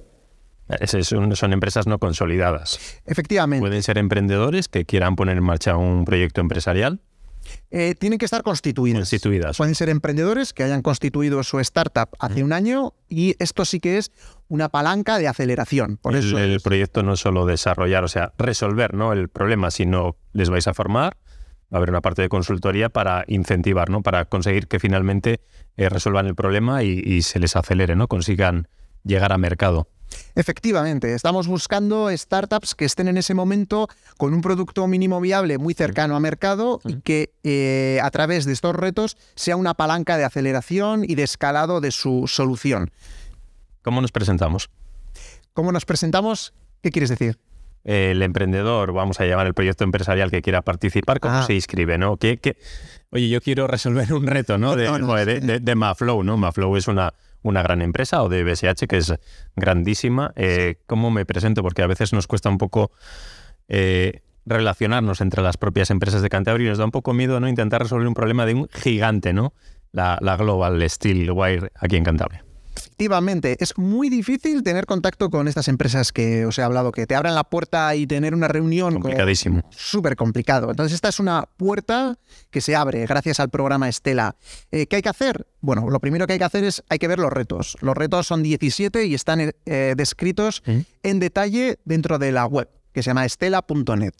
Son, 1.04 1.36
son 1.36 1.54
empresas 1.54 1.86
no 1.86 2.00
consolidadas. 2.00 2.80
Efectivamente. 3.06 3.62
Pueden 3.62 3.84
ser 3.84 3.98
emprendedores 3.98 4.68
que 4.68 4.86
quieran 4.86 5.16
poner 5.16 5.38
en 5.38 5.44
marcha 5.44 5.76
un 5.76 6.06
proyecto 6.06 6.40
empresarial. 6.42 7.02
Eh, 7.70 7.96
tienen 7.96 8.20
que 8.20 8.26
estar 8.26 8.44
constituidas. 8.44 9.00
constituidas. 9.00 9.58
Pueden 9.58 9.76
ser 9.76 9.90
emprendedores 9.90 10.54
que 10.54 10.64
hayan 10.64 10.82
constituido 10.82 11.44
su 11.44 11.60
startup 11.60 12.10
hace 12.20 12.44
un 12.44 12.54
año 12.54 12.94
y 13.08 13.36
esto 13.40 13.66
sí 13.66 13.80
que 13.80 13.98
es 13.98 14.12
una 14.48 14.70
palanca 14.70 15.18
de 15.18 15.28
aceleración. 15.28 15.98
Por 15.98 16.16
el, 16.16 16.26
eso 16.26 16.38
el 16.38 16.60
proyecto 16.60 17.04
no 17.04 17.14
es 17.14 17.20
solo 17.20 17.46
desarrollar, 17.46 18.04
o 18.04 18.08
sea, 18.08 18.34
resolver 18.38 18.94
¿no? 18.94 19.14
el 19.14 19.30
problema, 19.30 19.72
sino 19.72 20.18
les 20.34 20.50
vais 20.50 20.68
a 20.68 20.74
formar, 20.74 21.18
va 21.74 21.76
a 21.76 21.78
haber 21.78 21.90
una 21.90 22.02
parte 22.02 22.22
de 22.22 22.30
consultoría 22.30 22.90
para 22.90 23.24
incentivar, 23.28 23.90
¿no? 23.90 24.02
para 24.02 24.26
conseguir 24.26 24.68
que 24.68 24.80
finalmente 24.80 25.42
eh, 25.78 25.88
resuelvan 25.88 26.28
el 26.28 26.36
problema 26.36 26.84
y, 26.84 27.02
y, 27.04 27.22
se 27.22 27.40
les 27.40 27.56
acelere, 27.56 27.96
¿no? 27.96 28.08
consigan 28.08 28.68
llegar 29.04 29.32
a 29.32 29.38
mercado. 29.38 29.88
Efectivamente, 30.36 31.14
estamos 31.14 31.48
buscando 31.48 32.10
startups 32.16 32.76
que 32.76 32.86
estén 32.86 33.08
en 33.08 33.18
ese 33.18 33.34
momento 33.34 33.88
con 34.18 34.34
un 34.34 34.42
producto 34.42 34.88
mínimo 34.88 35.20
viable 35.20 35.58
muy 35.58 35.74
cercano 35.74 36.16
a 36.16 36.20
mercado 36.20 36.80
y 36.86 37.02
que 37.02 37.34
eh, 37.44 38.00
a 38.02 38.10
través 38.12 38.46
de 38.46 38.54
estos 38.54 38.76
retos 38.76 39.18
sea 39.36 39.56
una 39.56 39.74
palanca 39.74 40.18
de 40.18 40.24
aceleración 40.24 41.04
y 41.06 41.16
de 41.16 41.24
escalado 41.24 41.82
de 41.82 41.92
su 41.92 42.26
solución. 42.28 42.92
¿Cómo 43.82 44.02
nos 44.02 44.12
presentamos? 44.12 44.70
¿Cómo 45.54 45.72
nos 45.72 45.86
presentamos? 45.86 46.54
¿Qué 46.82 46.92
quieres 46.92 47.10
decir? 47.10 47.38
el 47.84 48.22
emprendedor, 48.22 48.94
vamos 48.94 49.20
a 49.20 49.26
llamar 49.26 49.48
el 49.48 49.54
proyecto 49.54 49.84
empresarial 49.84 50.30
que 50.30 50.42
quiera 50.42 50.62
participar, 50.62 51.20
¿cómo 51.20 51.38
ah. 51.38 51.44
se 51.44 51.56
inscribe? 51.56 51.98
¿no? 51.98 52.18
¿Qué, 52.18 52.40
Oye, 53.10 53.28
yo 53.28 53.42
quiero 53.42 53.68
resolver 53.68 54.14
un 54.14 54.28
reto 54.28 54.58
¿no? 54.58 54.76
De, 54.76 55.40
de, 55.40 55.60
de, 55.60 55.76
Maflow. 55.76 56.24
¿no? 56.24 56.38
Maflow 56.38 56.76
es 56.78 56.88
una, 56.88 57.14
una 57.44 57.62
gran 57.62 57.82
empresa 57.82 58.24
o 58.24 58.30
de 58.30 58.44
BSH, 58.44 58.88
que 58.88 58.98
es 58.98 59.14
grandísima. 59.56 60.34
Eh, 60.36 60.76
¿Cómo 60.86 61.12
me 61.12 61.26
presento? 61.26 61.64
Porque 61.64 61.82
a 61.82 61.88
veces 61.88 62.14
nos 62.14 62.28
cuesta 62.28 62.50
un 62.50 62.58
poco 62.58 62.92
eh, 63.68 64.22
relacionarnos 64.46 65.22
entre 65.22 65.42
las 65.42 65.58
propias 65.58 65.90
empresas 65.92 66.22
de 66.22 66.30
Cantabria 66.30 66.68
y 66.68 66.70
nos 66.70 66.78
da 66.78 66.86
un 66.86 66.92
poco 66.92 67.14
miedo 67.14 67.40
no 67.40 67.48
intentar 67.48 67.82
resolver 67.82 68.08
un 68.08 68.14
problema 68.14 68.46
de 68.46 68.56
un 68.56 68.70
gigante, 68.70 69.34
¿no? 69.34 69.54
La, 69.92 70.18
la 70.22 70.38
Global 70.38 70.90
Steel 70.90 71.32
Wire 71.32 71.72
aquí 71.76 71.98
en 71.98 72.04
Cantabria. 72.04 72.46
Efectivamente, 72.76 73.58
es 73.60 73.78
muy 73.78 74.10
difícil 74.10 74.64
tener 74.64 74.86
contacto 74.86 75.30
con 75.30 75.48
estas 75.48 75.68
empresas 75.68 76.12
que 76.12 76.46
os 76.46 76.58
he 76.58 76.64
hablado, 76.64 76.92
que 76.92 77.08
te 77.08 77.16
abran 77.16 77.36
la 77.36 77.44
puerta 77.44 77.96
y 77.96 78.08
tener 78.08 78.34
una 78.34 78.48
reunión. 78.48 78.94
Complicadísimo. 78.94 79.64
Súper 79.72 80.16
complicado. 80.16 80.70
Entonces, 80.70 80.96
esta 80.96 81.10
es 81.10 81.20
una 81.20 81.48
puerta 81.58 82.18
que 82.50 82.62
se 82.62 82.76
abre 82.76 83.06
gracias 83.06 83.40
al 83.40 83.50
programa 83.50 83.90
Estela. 83.90 84.36
Eh, 84.72 84.88
¿Qué 84.88 84.98
hay 84.98 85.02
que 85.02 85.10
hacer? 85.10 85.48
Bueno, 85.62 85.90
lo 85.90 86.00
primero 86.00 86.28
que 86.28 86.34
hay 86.34 86.40
que 86.40 86.46
hacer 86.46 86.64
es, 86.64 86.84
hay 86.90 87.00
que 87.00 87.08
ver 87.08 87.20
los 87.20 87.32
retos. 87.32 87.78
Los 87.82 87.96
retos 87.96 88.28
son 88.28 88.44
17 88.44 89.06
y 89.06 89.14
están 89.14 89.54
eh, 89.66 89.94
descritos 89.96 90.64
¿Mm? 90.66 90.80
en 91.04 91.20
detalle 91.20 91.80
dentro 91.86 92.20
de 92.20 92.32
la 92.32 92.46
web, 92.46 92.70
que 92.94 93.04
se 93.04 93.10
llama 93.10 93.26
estela.net. 93.26 94.14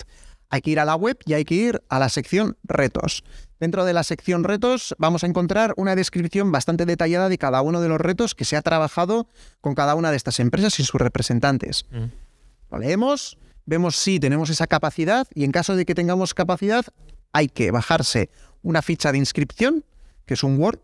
Hay 0.52 0.62
que 0.62 0.70
ir 0.70 0.80
a 0.80 0.86
la 0.86 0.96
web 0.96 1.18
y 1.26 1.34
hay 1.34 1.46
que 1.46 1.56
ir 1.56 1.82
a 1.90 1.98
la 1.98 2.10
sección 2.10 2.58
retos. 2.64 3.24
Dentro 3.60 3.86
de 3.86 3.94
la 3.94 4.04
sección 4.04 4.44
retos 4.44 4.94
vamos 5.00 5.24
a 5.24 5.28
encontrar 5.28 5.74
una 5.78 5.96
descripción 5.96 6.52
bastante 6.52 6.86
detallada 6.86 7.30
de 7.30 7.38
cada 7.38 7.62
uno 7.62 7.82
de 7.82 7.90
los 7.90 8.00
retos 8.00 8.36
que 8.36 8.46
se 8.46 8.58
ha 8.58 8.62
trabajado 8.62 9.28
con 9.62 9.76
cada 9.76 9.96
una 9.96 10.12
de 10.12 10.18
estas 10.18 10.40
empresas 10.40 10.80
y 10.80 10.84
sus 10.84 11.00
representantes. 11.00 11.86
Mm. 11.90 12.06
Lo 12.70 12.78
leemos, 12.80 13.38
vemos 13.66 13.96
si 13.96 14.20
tenemos 14.20 14.50
esa 14.50 14.68
capacidad 14.68 15.28
y 15.34 15.46
en 15.46 15.52
caso 15.52 15.76
de 15.76 15.86
que 15.86 15.96
tengamos 15.96 16.34
capacidad 16.34 16.86
hay 17.32 17.48
que 17.48 17.72
bajarse 17.72 18.30
una 18.62 18.82
ficha 18.82 19.12
de 19.12 19.18
inscripción, 19.18 19.86
que 20.26 20.34
es 20.34 20.44
un 20.44 20.60
Word, 20.60 20.80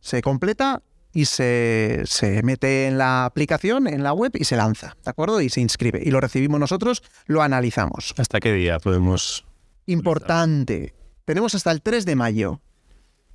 se 0.00 0.22
completa 0.22 0.82
y 1.12 1.26
se, 1.26 2.02
se, 2.04 2.42
mete 2.42 2.86
en 2.86 2.98
la 2.98 3.24
aplicación, 3.24 3.86
en 3.86 4.02
la 4.02 4.12
web 4.12 4.32
y 4.34 4.44
se 4.44 4.56
lanza, 4.56 4.96
¿de 5.04 5.10
acuerdo? 5.10 5.40
Y 5.40 5.48
se 5.48 5.60
inscribe. 5.60 6.00
Y 6.02 6.10
lo 6.10 6.20
recibimos 6.20 6.58
nosotros, 6.58 7.02
lo 7.26 7.42
analizamos. 7.42 8.14
¿Hasta 8.16 8.40
qué 8.40 8.52
día 8.52 8.78
podemos...? 8.78 9.44
Importante 9.86 10.94
tenemos 11.24 11.54
hasta 11.54 11.70
el 11.70 11.82
3 11.82 12.04
de 12.04 12.16
mayo. 12.16 12.60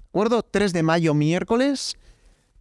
¿De 0.03 0.09
acuerdo? 0.09 0.43
3 0.43 0.73
de 0.73 0.83
mayo, 0.83 1.13
miércoles. 1.13 1.97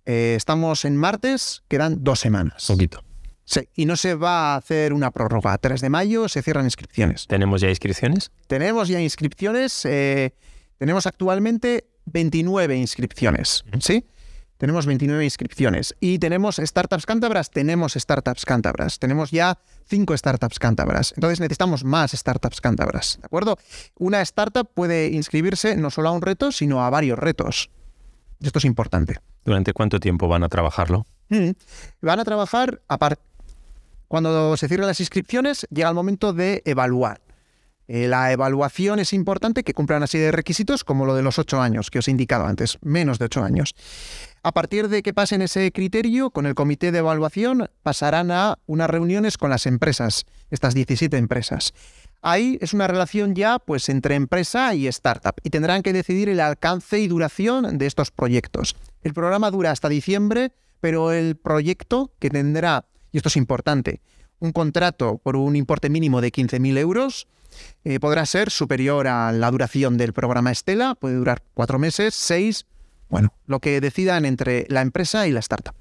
Eh, 0.04 0.34
estamos 0.36 0.84
en 0.84 0.96
martes, 0.96 1.62
quedan 1.68 2.04
dos 2.04 2.20
semanas. 2.20 2.66
Poquito. 2.66 3.02
Sí, 3.44 3.68
y 3.74 3.86
no 3.86 3.96
se 3.96 4.14
va 4.14 4.54
a 4.54 4.56
hacer 4.56 4.92
una 4.92 5.10
prórroga. 5.10 5.56
3 5.58 5.80
de 5.80 5.88
mayo 5.88 6.28
se 6.28 6.42
cierran 6.42 6.64
inscripciones. 6.64 7.26
¿Tenemos 7.26 7.60
ya 7.60 7.68
inscripciones? 7.68 8.30
Tenemos 8.46 8.88
ya 8.88 9.00
inscripciones. 9.00 9.84
Eh, 9.84 10.34
tenemos 10.78 11.06
actualmente 11.06 11.86
29 12.06 12.76
inscripciones. 12.76 13.64
¿Sí? 13.80 14.04
Tenemos 14.58 14.86
29 14.86 15.24
inscripciones. 15.24 15.94
Y 16.00 16.18
tenemos 16.18 16.56
startups 16.56 17.06
cántabras, 17.06 17.50
tenemos 17.50 17.94
startups 17.94 18.44
cántabras. 18.44 18.98
Tenemos 18.98 19.30
ya 19.30 19.58
5 19.86 20.16
startups 20.16 20.58
cántabras. 20.58 21.12
Entonces 21.16 21.40
necesitamos 21.40 21.84
más 21.84 22.12
startups 22.12 22.60
cántabras. 22.60 23.18
¿De 23.20 23.26
acuerdo? 23.26 23.58
Una 23.98 24.20
startup 24.22 24.68
puede 24.72 25.08
inscribirse 25.08 25.76
no 25.76 25.90
solo 25.90 26.08
a 26.08 26.12
un 26.12 26.22
reto, 26.22 26.52
sino 26.52 26.84
a 26.84 26.90
varios 26.90 27.18
retos. 27.18 27.70
Esto 28.40 28.58
es 28.58 28.64
importante. 28.64 29.16
¿Durante 29.44 29.72
cuánto 29.72 30.00
tiempo 30.00 30.28
van 30.28 30.42
a 30.42 30.48
trabajarlo? 30.48 31.06
Mm. 31.28 31.50
Van 32.02 32.20
a 32.20 32.24
trabajar 32.24 32.80
a 32.88 32.98
cuando 34.08 34.56
se 34.56 34.68
cierren 34.68 34.86
las 34.86 35.00
inscripciones, 35.00 35.66
llega 35.70 35.88
el 35.88 35.94
momento 35.94 36.32
de 36.32 36.62
evaluar. 36.64 37.20
Eh, 37.88 38.08
la 38.08 38.32
evaluación 38.32 38.98
es 38.98 39.12
importante 39.12 39.62
que 39.62 39.74
cumplan 39.74 40.02
así 40.02 40.18
de 40.18 40.32
requisitos 40.32 40.82
como 40.82 41.06
lo 41.06 41.14
de 41.14 41.22
los 41.22 41.38
ocho 41.38 41.60
años 41.60 41.90
que 41.90 42.00
os 42.00 42.08
he 42.08 42.10
indicado 42.10 42.46
antes, 42.46 42.78
menos 42.82 43.18
de 43.18 43.26
ocho 43.26 43.42
años. 43.42 43.74
A 44.46 44.52
partir 44.52 44.88
de 44.88 45.02
que 45.02 45.12
pasen 45.12 45.42
ese 45.42 45.72
criterio, 45.72 46.30
con 46.30 46.46
el 46.46 46.54
comité 46.54 46.92
de 46.92 46.98
evaluación 46.98 47.68
pasarán 47.82 48.30
a 48.30 48.60
unas 48.66 48.88
reuniones 48.88 49.38
con 49.38 49.50
las 49.50 49.66
empresas, 49.66 50.24
estas 50.52 50.72
17 50.72 51.16
empresas. 51.16 51.74
Ahí 52.22 52.56
es 52.60 52.72
una 52.72 52.86
relación 52.86 53.34
ya 53.34 53.58
pues 53.58 53.88
entre 53.88 54.14
empresa 54.14 54.72
y 54.76 54.86
startup 54.86 55.34
y 55.42 55.50
tendrán 55.50 55.82
que 55.82 55.92
decidir 55.92 56.28
el 56.28 56.38
alcance 56.38 57.00
y 57.00 57.08
duración 57.08 57.76
de 57.76 57.86
estos 57.86 58.12
proyectos. 58.12 58.76
El 59.02 59.14
programa 59.14 59.50
dura 59.50 59.72
hasta 59.72 59.88
diciembre, 59.88 60.52
pero 60.78 61.10
el 61.10 61.34
proyecto 61.34 62.12
que 62.20 62.30
tendrá, 62.30 62.84
y 63.10 63.16
esto 63.16 63.30
es 63.30 63.36
importante, 63.36 64.00
un 64.38 64.52
contrato 64.52 65.18
por 65.18 65.34
un 65.34 65.56
importe 65.56 65.90
mínimo 65.90 66.20
de 66.20 66.30
15.000 66.30 66.78
euros, 66.78 67.26
eh, 67.82 67.98
podrá 67.98 68.24
ser 68.26 68.52
superior 68.52 69.08
a 69.08 69.32
la 69.32 69.50
duración 69.50 69.96
del 69.96 70.12
programa 70.12 70.52
Estela, 70.52 70.94
puede 70.94 71.16
durar 71.16 71.42
cuatro 71.54 71.80
meses, 71.80 72.14
seis, 72.14 72.64
bueno, 73.08 73.32
lo 73.46 73.60
que 73.60 73.80
decidan 73.80 74.24
entre 74.24 74.66
la 74.68 74.82
empresa 74.82 75.26
y 75.26 75.32
la 75.32 75.40
startup. 75.40 75.74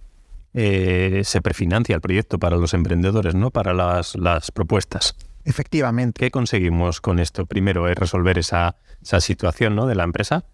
Eh, 0.53 1.22
se 1.25 1.41
prefinancia 1.41 1.96
el 1.96 2.01
proyecto 2.01 2.39
para 2.39 2.55
los 2.55 2.74
emprendedores, 2.74 3.36
¿no? 3.36 3.51
Para 3.51 3.74
las, 3.74 4.15
las 4.15 4.51
propuestas. 4.51 5.15
Efectivamente. 5.44 6.20
¿Qué 6.20 6.32
conseguimos 6.32 7.01
con 7.01 7.20
esto? 7.20 7.46
Primero 7.46 7.88
es 7.88 7.96
resolver 7.98 8.38
esa, 8.39 8.77
esa 9.01 9.20
situación 9.22 9.75
¿no? 9.75 9.86
de 9.86 9.96
la 9.96 10.03
empresa, 10.03 10.46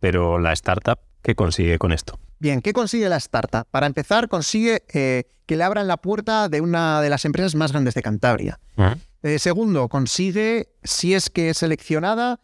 pero 0.00 0.38
la 0.38 0.52
startup, 0.54 0.98
¿qué 1.22 1.34
consigue 1.34 1.78
con 1.78 1.92
esto? 1.92 2.18
Bien, 2.38 2.62
¿qué 2.62 2.72
consigue 2.72 3.08
la 3.08 3.16
startup? 3.16 3.66
Para 3.70 3.86
empezar, 3.86 4.28
consigue 4.28 4.84
eh, 4.94 5.24
que 5.44 5.56
le 5.56 5.64
abran 5.64 5.86
la 5.86 5.98
puerta 5.98 6.48
de 6.48 6.60
una 6.60 7.02
de 7.02 7.10
las 7.10 7.24
empresas 7.24 7.54
más 7.54 7.72
grandes 7.72 7.94
de 7.94 8.02
Cantabria. 8.02 8.58
Eh, 9.22 9.38
segundo, 9.38 9.88
consigue, 9.88 10.68
si 10.82 11.14
es 11.14 11.30
que 11.30 11.50
es 11.50 11.58
seleccionada, 11.58 12.40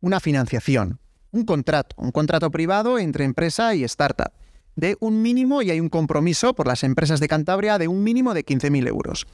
una 0.00 0.20
financiación, 0.20 1.00
un 1.32 1.44
contrato, 1.44 1.96
un 1.98 2.12
contrato 2.12 2.50
privado 2.50 2.98
entre 2.98 3.24
empresa 3.24 3.74
y 3.74 3.84
startup, 3.84 4.32
de 4.76 4.96
un 5.00 5.20
mínimo, 5.20 5.60
y 5.62 5.70
hay 5.70 5.80
un 5.80 5.88
compromiso 5.88 6.54
por 6.54 6.66
las 6.66 6.84
empresas 6.84 7.20
de 7.20 7.28
Cantabria, 7.28 7.78
de 7.78 7.88
un 7.88 8.04
mínimo 8.04 8.32
de 8.32 8.44
15.000 8.44 8.88
euros. 8.88 9.26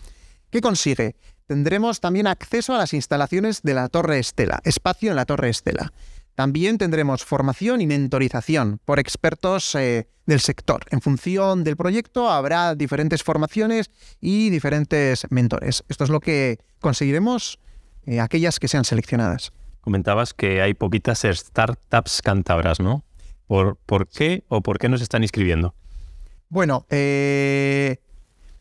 ¿Qué 0.51 0.61
consigue? 0.61 1.17
Tendremos 1.47 2.01
también 2.01 2.27
acceso 2.27 2.75
a 2.75 2.79
las 2.79 2.95
instalaciones 2.95 3.63
de 3.63 3.75
la 3.75 3.89
Torre 3.89 4.19
Estela, 4.19 4.61
espacio 4.65 5.11
en 5.11 5.17
la 5.17 5.27
Torre 5.27 5.51
Estela. 5.51 5.93
También 6.35 6.79
tendremos 6.79 7.25
formación 7.25 7.81
y 7.81 7.87
mentorización 7.87 8.81
por 8.85 8.99
expertos 9.01 9.75
eh, 9.75 10.09
del 10.25 10.41
sector. 10.41 10.85
En 10.91 11.01
función 11.01 11.65
del 11.65 11.77
proyecto 11.77 12.31
habrá 12.31 12.75
diferentes 12.75 13.25
formaciones 13.25 13.91
y 14.21 14.51
diferentes 14.51 15.27
mentores. 15.31 15.85
Esto 15.89 16.05
es 16.05 16.11
lo 16.11 16.21
que 16.21 16.59
conseguiremos 16.81 17.59
eh, 18.07 18.21
aquellas 18.21 18.61
que 18.61 18.69
sean 18.69 18.85
seleccionadas. 18.85 19.53
Comentabas 19.89 20.35
que 20.35 20.61
hay 20.61 20.75
poquitas 20.75 21.23
startups 21.25 22.21
cántabras, 22.21 22.79
¿no? 22.79 23.05
¿Por, 23.47 23.77
¿Por, 23.87 24.07
qué 24.07 24.45
o 24.49 24.61
por 24.61 24.79
qué 24.79 24.91
nos 24.91 25.01
están 25.01 25.23
inscribiendo? 25.23 25.75
Bueno, 26.51 26.85
eh, 26.91 27.97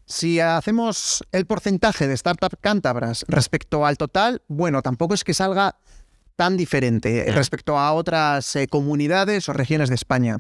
si 0.05 0.39
hacemos 0.39 1.25
el 1.33 1.45
porcentaje 1.45 2.07
de 2.07 2.15
startups 2.15 2.55
cántabras 2.61 3.25
respecto 3.27 3.85
al 3.85 3.97
total, 3.97 4.41
bueno, 4.47 4.81
tampoco 4.81 5.15
es 5.15 5.25
que 5.25 5.33
salga 5.33 5.75
tan 6.37 6.55
diferente 6.55 7.25
respecto 7.33 7.77
a 7.77 7.91
otras 7.91 8.55
eh, 8.55 8.67
comunidades 8.69 9.49
o 9.49 9.53
regiones 9.53 9.89
de 9.89 9.95
España. 9.95 10.37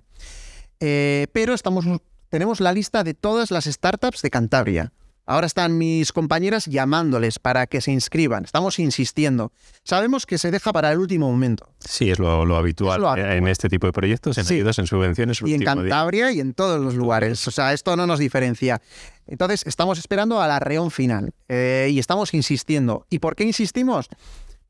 Eh, 0.79 1.27
pero 1.33 1.53
estamos, 1.53 1.83
tenemos 2.29 2.61
la 2.61 2.71
lista 2.71 3.03
de 3.03 3.13
todas 3.13 3.51
las 3.51 3.65
startups 3.65 4.21
de 4.21 4.29
Cantabria. 4.29 4.93
Ahora 5.27 5.45
están 5.45 5.77
mis 5.77 6.11
compañeras 6.11 6.65
llamándoles 6.65 7.37
para 7.37 7.67
que 7.67 7.81
se 7.81 7.91
inscriban. 7.91 8.45
Estamos 8.45 8.79
insistiendo. 8.79 9.51
Sabemos 9.83 10.25
que 10.25 10.37
se 10.37 10.49
deja 10.49 10.73
para 10.73 10.91
el 10.91 10.97
último 10.97 11.29
momento. 11.29 11.69
Sí, 11.79 12.09
es 12.09 12.17
lo, 12.17 12.55
habitual, 12.55 13.19
en 13.19 13.47
este 13.47 13.69
tipo 13.69 13.85
de 13.85 13.93
proyectos, 13.93 14.37
en 14.37 14.45
ayudas, 14.47 14.79
en 14.79 14.87
subvenciones. 14.87 15.41
Y 15.43 15.53
en 15.53 15.63
Cantabria 15.63 16.31
y 16.31 16.39
en 16.39 16.53
todos 16.53 16.81
los 16.81 16.95
lugares. 16.95 17.47
O 17.47 17.51
sea, 17.51 17.73
esto 17.73 17.95
no 17.95 18.07
nos 18.07 18.17
diferencia. 18.17 18.81
Entonces, 19.27 19.63
estamos 19.67 19.99
esperando 19.99 20.41
a 20.41 20.47
la 20.47 20.59
reón 20.59 20.89
final 20.89 21.31
eh, 21.49 21.89
y 21.91 21.99
estamos 21.99 22.33
insistiendo. 22.33 23.05
¿Y 23.09 23.19
por 23.19 23.35
qué 23.35 23.43
insistimos? 23.43 24.09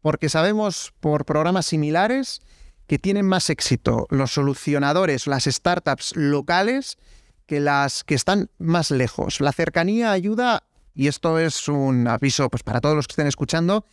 porque 0.02 0.30
sabemos 0.30 0.94
por 1.00 1.26
programas 1.26 1.66
similares 1.66 2.42
que 2.88 3.00
tienen 3.00 3.26
más 3.26 3.50
éxito 3.50 4.08
los 4.10 4.32
solucionadores, 4.32 5.28
las 5.28 5.44
startups 5.44 6.16
locales, 6.16 6.98
que 7.48 7.60
las 7.60 8.04
que 8.04 8.14
están 8.14 8.50
más 8.60 8.92
lejos. 8.92 9.42
La 9.42 9.52
cercanía 9.52 10.12
ayuda, 10.12 10.64
y 10.94 11.08
esto 11.08 11.40
es 11.40 11.68
un 11.68 12.08
aviso 12.08 12.50
pues, 12.50 12.62
para 12.62 12.82
todos 12.82 12.96
los 12.96 13.08
que 13.08 13.14
estén 13.14 13.28
escuchando, 13.28 13.86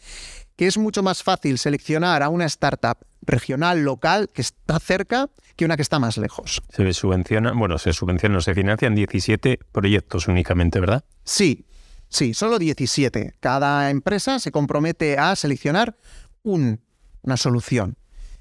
que 0.56 0.66
es 0.66 0.76
mucho 0.76 1.02
más 1.02 1.22
fácil 1.22 1.58
seleccionar 1.58 2.22
a 2.22 2.28
una 2.28 2.44
startup 2.44 2.98
regional, 3.22 3.82
local, 3.82 4.28
que 4.28 4.42
está 4.42 4.78
cerca, 4.78 5.30
que 5.56 5.64
una 5.64 5.76
que 5.76 5.82
está 5.82 5.98
más 5.98 6.18
lejos. 6.18 6.62
Se 6.68 6.92
subvencionan, 6.92 7.58
bueno, 7.58 7.78
se 7.78 7.92
subvencionan, 7.92 8.42
se 8.42 8.54
financian 8.54 8.94
17 8.94 9.60
proyectos 9.72 10.28
únicamente, 10.28 10.80
¿verdad? 10.80 11.04
Sí, 11.24 11.64
Sí, 12.14 12.32
solo 12.32 12.60
17. 12.60 13.34
Cada 13.40 13.90
empresa 13.90 14.38
se 14.38 14.52
compromete 14.52 15.18
a 15.18 15.34
seleccionar 15.34 15.96
una 16.44 16.78
solución. 17.36 17.96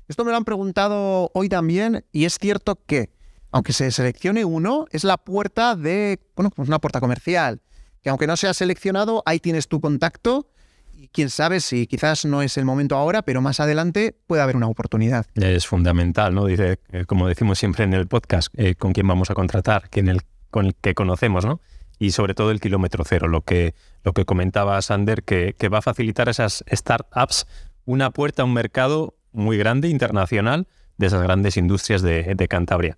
Esto 0.08 0.24
me 0.24 0.30
lo 0.30 0.38
han 0.38 0.46
preguntado 0.46 1.32
hoy 1.34 1.50
también 1.50 2.06
y 2.12 2.26
es 2.26 2.38
cierto 2.38 2.80
que, 2.86 3.10
aunque 3.54 3.72
se 3.72 3.92
seleccione 3.92 4.44
uno, 4.44 4.88
es 4.90 5.04
la 5.04 5.18
puerta 5.18 5.76
de, 5.76 6.20
bueno, 6.36 6.50
pues 6.50 6.68
una 6.68 6.80
puerta 6.80 7.00
comercial, 7.00 7.62
que 8.02 8.10
aunque 8.10 8.26
no 8.26 8.36
sea 8.36 8.52
seleccionado, 8.54 9.22
ahí 9.28 9.40
tienes 9.40 9.68
tu 9.68 9.80
contacto 9.80 10.50
y 10.92 11.08
quién 11.10 11.30
sabe 11.30 11.60
si 11.60 11.86
quizás 11.86 12.26
no 12.26 12.42
es 12.42 12.58
el 12.58 12.66
momento 12.66 12.96
ahora, 12.96 13.22
pero 13.22 13.42
más 13.42 13.60
adelante 13.60 14.18
puede 14.26 14.42
haber 14.42 14.56
una 14.56 14.68
oportunidad. 14.68 15.28
Es 15.36 15.68
fundamental, 15.68 16.34
¿no? 16.34 16.48
Dice, 16.48 16.80
eh, 16.92 17.06
como 17.06 17.28
decimos 17.28 17.60
siempre 17.60 17.84
en 17.84 17.94
el 17.94 18.08
podcast, 18.08 18.48
eh, 18.58 18.74
con 18.74 18.92
quién 18.92 19.08
vamos 19.08 19.30
a 19.30 19.36
contratar, 19.36 19.84
el 19.94 20.22
con 20.50 20.66
el 20.66 20.76
que 20.76 20.96
conocemos, 20.96 21.46
¿no? 21.46 21.62
Y 22.00 22.12
sobre 22.12 22.34
todo 22.34 22.50
el 22.50 22.60
kilómetro 22.60 23.04
cero, 23.06 23.28
lo 23.28 23.42
que, 23.42 23.76
lo 24.04 24.14
que 24.14 24.26
comentaba 24.26 24.82
Sander, 24.82 25.22
que, 25.24 25.56
va 25.72 25.78
a 25.78 25.82
facilitar 25.84 26.28
a 26.28 26.32
esas 26.32 26.64
startups 26.72 27.46
una 27.86 28.10
puerta 28.10 28.42
a 28.42 28.46
un 28.46 28.54
mercado 28.54 29.16
muy 29.32 29.58
grande, 29.58 29.90
internacional, 29.90 30.68
de 30.98 31.08
esas 31.08 31.22
grandes 31.22 31.56
industrias 31.56 32.02
de 32.02 32.48
Cantabria. 32.50 32.98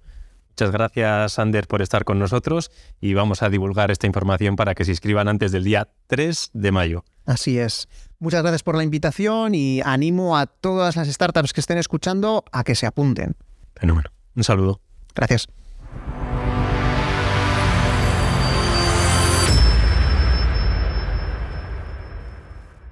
Muchas 0.58 0.72
gracias, 0.72 1.34
Sander, 1.34 1.68
por 1.68 1.82
estar 1.82 2.06
con 2.06 2.18
nosotros 2.18 2.72
y 3.02 3.14
vamos 3.14 3.44
a 3.44 3.50
divulgar 3.50 3.92
esta 3.92 4.08
información 4.08 4.56
para 4.56 4.74
que 4.74 4.86
se 4.86 4.92
inscriban 4.92 5.28
antes 5.28 5.52
del 5.52 5.66
día 5.66 5.90
3 6.08 6.52
de 6.54 6.72
mayo. 6.72 7.04
Así 7.26 7.60
es. 7.60 7.90
Muchas 8.20 8.42
gracias 8.42 8.64
por 8.64 8.78
la 8.78 8.84
invitación 8.86 9.54
y 9.54 9.82
animo 9.82 10.38
a 10.38 10.46
todas 10.46 10.96
las 10.96 11.10
startups 11.10 11.52
que 11.52 11.60
estén 11.60 11.78
escuchando 11.78 12.46
a 12.54 12.64
que 12.64 12.74
se 12.74 12.86
apunten. 12.86 13.36
Fenómeno. 13.76 14.10
Un 14.34 14.46
saludo. 14.46 14.80
Gracias. 15.14 15.50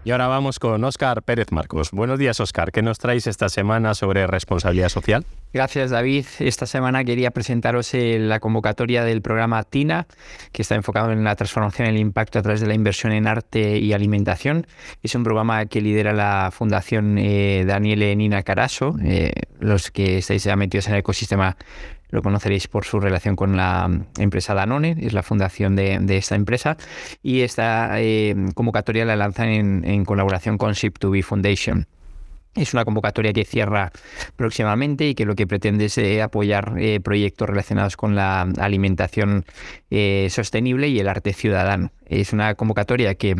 Y 0.05 0.12
ahora 0.12 0.27
vamos 0.27 0.60
con 0.60 0.83
Óscar 0.83 1.24
Pérez 1.24 1.53
Marcos. 1.53 1.91
Buenos 1.91 2.19
días, 2.19 2.38
Óscar. 2.41 2.74
¿Qué 2.74 2.81
nos 2.81 2.98
traéis 3.00 3.25
esta 3.25 3.48
semana 3.48 3.93
sobre 3.93 4.27
responsabilidad 4.27 4.89
social? 4.89 5.25
Gracias, 5.53 5.91
David. 5.91 6.25
Esta 6.39 6.65
semana 6.65 7.05
quería 7.05 7.31
presentaros 7.31 7.93
eh, 7.93 8.17
la 8.19 8.41
convocatoria 8.41 9.05
del 9.05 9.22
programa 9.22 9.63
TINA, 9.63 10.07
que 10.51 10.63
está 10.63 10.75
enfocado 10.75 11.13
en 11.13 11.24
la 11.24 11.38
transformación 11.38 11.88
y 11.88 11.91
el 11.91 11.98
impacto 12.00 12.38
a 12.38 12.41
través 12.41 12.60
de 12.60 12.67
la 12.67 12.74
inversión 12.74 13.13
en 13.13 13.27
arte 13.27 13.77
y 13.77 13.93
alimentación. 13.93 14.67
Es 15.03 15.15
un 15.15 15.24
programa 15.24 15.67
que 15.67 15.79
lidera 15.79 16.12
la 16.12 16.50
Fundación 16.51 17.17
eh, 17.17 17.63
Daniele 17.65 18.13
Nina 18.17 18.43
Caraso. 18.43 18.95
Eh, 19.01 19.31
los 19.62 19.89
que 19.89 20.17
estáis 20.17 20.43
ya 20.43 20.57
metidos 20.57 20.88
en 20.88 20.95
el 20.95 21.00
ecosistema 21.00 21.55
lo 22.13 22.22
conoceréis 22.22 22.67
por 22.67 22.86
su 22.86 23.00
relación 23.00 23.36
con 23.36 23.58
la 23.58 23.89
empresa 24.20 24.53
Danone, 24.53 24.96
es 25.01 25.13
la 25.13 25.24
fundación 25.24 25.75
de, 25.75 26.00
esta 26.15 26.36
empresa, 26.36 26.77
y 27.24 27.41
esta 27.41 28.00
eh, 28.00 28.36
convocatoria 28.53 29.03
la 29.03 29.15
lanzan 29.15 29.50
en, 29.50 30.05
colaboración 30.05 30.60
con 30.60 30.74
Ship2B 30.74 31.24
Foundation. 31.24 31.88
Es 32.53 32.75
una 32.75 32.86
convocatoria 32.86 33.34
que 33.34 33.46
cierra 33.46 33.91
próximamente 34.36 35.08
y 35.08 35.15
que 35.15 35.25
lo 35.25 35.34
que 35.34 35.48
pretende 35.48 35.86
es 35.86 35.98
eh, 35.98 36.22
apoyar 36.22 36.75
eh, 36.77 37.00
proyectos 37.00 37.50
relacionados 37.50 37.98
con 37.98 38.13
la 38.15 38.41
alimentación 38.60 39.43
sostenible 40.29 40.89
y 40.89 41.00
el 41.00 41.08
arte 41.08 41.34
ciudadano. 41.34 41.91
Es 42.20 42.32
una 42.32 42.53
convocatoria 42.55 43.15
que 43.15 43.36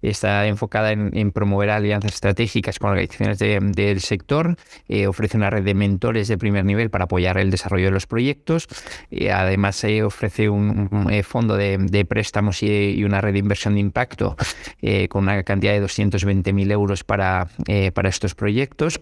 está 0.00 0.46
enfocada 0.46 0.92
en, 0.92 1.30
promover 1.30 1.70
alianzas 1.70 2.14
estratégicas 2.14 2.78
con 2.78 2.90
organizaciones 2.90 3.38
del 3.38 4.00
sector, 4.00 4.56
eh, 4.88 5.06
ofrece 5.06 5.36
una 5.36 5.50
red 5.50 5.64
de 5.64 5.74
mentores 5.74 6.28
de 6.28 6.38
primer 6.38 6.64
nivel 6.64 6.90
para 6.90 7.04
apoyar 7.04 7.38
el 7.38 7.50
desarrollo 7.50 7.86
de 7.86 7.90
los 7.90 8.06
proyectos, 8.06 8.66
y 9.10 9.28
además 9.28 9.76
se 9.76 10.02
ofrece 10.02 10.48
un, 10.48 11.08
eh, 11.10 11.22
fondo 11.22 11.56
de, 11.56 12.06
préstamos 12.08 12.62
y, 12.62 13.02
una 13.04 13.20
red 13.20 13.32
de 13.32 13.38
inversión 13.38 13.74
de 13.74 13.80
impacto 13.80 14.36
eh, 14.82 15.08
con 15.08 15.24
una 15.24 15.42
cantidad 15.42 15.72
de 15.72 15.82
220.000 15.82 16.70
euros 16.72 17.04
para, 17.04 17.48
para 17.92 18.08
estos 18.08 18.34
proyectos. 18.34 19.00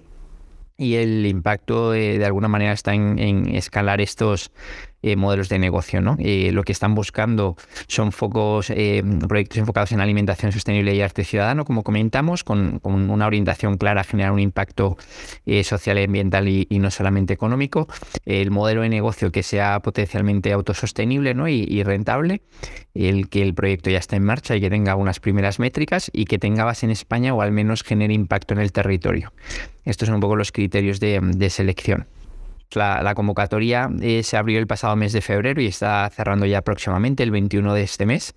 Y 0.79 0.95
el 0.95 1.27
impacto 1.27 1.93
de 1.93 2.25
alguna 2.25 2.49
manera 2.49 2.73
está 2.73 2.95
en 2.95 3.55
escalar 3.55 4.01
estos 4.01 4.51
eh, 5.05 5.17
modelos 5.17 5.49
de 5.49 5.59
negocio. 5.59 6.01
¿no? 6.01 6.17
Eh, 6.21 6.51
lo 6.53 6.63
que 6.63 6.71
están 6.71 6.95
buscando 6.95 7.57
son 7.89 8.13
focos, 8.13 8.71
eh, 8.71 9.03
proyectos 9.27 9.59
enfocados 9.59 9.91
en 9.91 10.01
alimentación 10.01 10.53
sostenible 10.53 10.95
y 10.95 11.01
arte 11.01 11.25
ciudadano, 11.25 11.65
como 11.65 11.83
comentamos, 11.83 12.45
con, 12.45 12.81
una 12.85 13.27
orientación 13.27 13.79
clara 13.79 14.03
a 14.03 14.05
generar 14.05 14.31
un 14.31 14.39
impacto 14.39 14.97
social 15.65 15.99
y 15.99 16.05
ambiental 16.05 16.49
y, 16.49 16.67
no 16.79 16.91
solamente 16.91 17.33
económico. 17.33 17.89
El 18.25 18.51
modelo 18.51 18.83
de 18.83 18.89
negocio 18.89 19.33
que 19.33 19.43
sea 19.43 19.81
potencialmente 19.81 20.53
autosostenible 20.53 21.35
¿no? 21.35 21.49
y, 21.49 21.83
rentable, 21.83 22.43
el 22.95 23.29
que 23.29 23.43
el 23.43 23.55
proyecto 23.55 23.91
ya 23.91 23.99
esté 23.99 24.17
en 24.17 24.25
marcha 24.25 24.55
y 24.55 24.61
que 24.61 24.71
tenga 24.71 24.95
unas 24.95 25.19
primeras 25.19 25.59
métricas 25.59 26.11
y 26.13 26.27
que 26.27 26.39
tenga 26.39 26.65
base 26.65 26.87
en 26.87 26.93
España 26.93 27.35
o 27.35 27.43
al 27.43 27.51
menos 27.51 27.83
genere 27.83 28.15
impacto 28.15 28.55
en 28.55 28.61
el 28.61 28.71
territorio. 28.71 29.33
Estos 29.85 30.07
son 30.07 30.17
un 30.17 30.21
poco 30.21 30.37
los 30.37 30.53
criterios 30.53 31.01
de 31.01 31.51
selección. 31.51 32.07
La, 32.77 33.15
convocatoria 33.15 33.91
eh, 34.01 34.23
se 34.23 34.37
abrió 34.37 34.59
el 34.59 34.67
pasado 34.67 34.97
mes 34.97 35.13
de 35.13 35.21
febrero 35.21 35.61
y 35.61 35.67
está 35.67 36.09
cerrando 36.11 36.47
ya 36.47 36.63
próximamente, 36.63 37.23
el 37.23 37.31
21 37.31 37.75
de 37.75 37.83
este 37.83 38.07
mes 38.07 38.35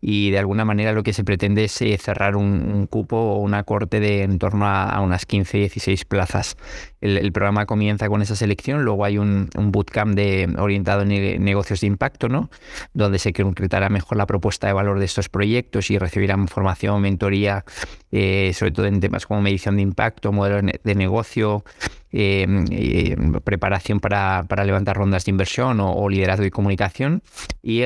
y 0.00 0.30
de 0.30 0.38
alguna 0.38 0.64
manera 0.64 0.92
lo 0.92 1.02
que 1.02 1.12
se 1.12 1.24
pretende 1.24 1.64
es 1.64 1.82
eh, 1.82 1.96
cerrar 1.98 2.36
un, 2.36 2.86
cupo 2.86 3.16
o 3.16 3.38
una 3.38 3.64
corte 3.64 4.00
de 4.00 4.22
en 4.22 4.38
torno 4.38 4.66
a, 4.66 4.98
unas 5.00 5.28
15-16 5.28 6.06
plazas. 6.06 6.56
El, 7.00 7.30
programa 7.32 7.66
comienza 7.66 8.08
con 8.08 8.22
esa 8.22 8.34
selección, 8.34 8.82
luego 8.82 9.04
hay 9.04 9.18
un, 9.18 9.50
bootcamp 9.54 10.14
de, 10.14 10.52
orientado 10.58 11.02
en 11.02 11.44
negocios 11.44 11.80
de 11.80 11.86
impacto, 11.86 12.28
¿no? 12.28 12.50
donde 12.94 13.18
se 13.18 13.32
concretará 13.32 13.88
mejor 13.88 14.16
la 14.16 14.26
propuesta 14.26 14.66
de 14.66 14.72
valor 14.72 14.98
de 14.98 15.04
estos 15.04 15.28
proyectos 15.28 15.90
y 15.90 15.98
recibirán 15.98 16.48
formación, 16.48 17.02
mentoría, 17.02 17.64
eh, 18.10 18.52
sobre 18.54 18.72
todo 18.72 18.86
en 18.86 19.00
temas 19.00 19.26
como 19.26 19.42
medición 19.42 19.76
de 19.76 19.82
impacto, 19.82 20.32
modelo 20.32 20.72
de 20.82 20.94
negocio, 20.94 21.64
eh, 22.12 23.16
preparación 23.44 24.00
para, 24.00 24.44
levantar 24.64 24.96
rondas 24.96 25.24
de 25.24 25.30
inversión 25.30 25.80
o, 25.80 26.08
liderazgo 26.08 26.44
y 26.44 26.50
comunicación. 26.50 27.22
Y 27.62 27.82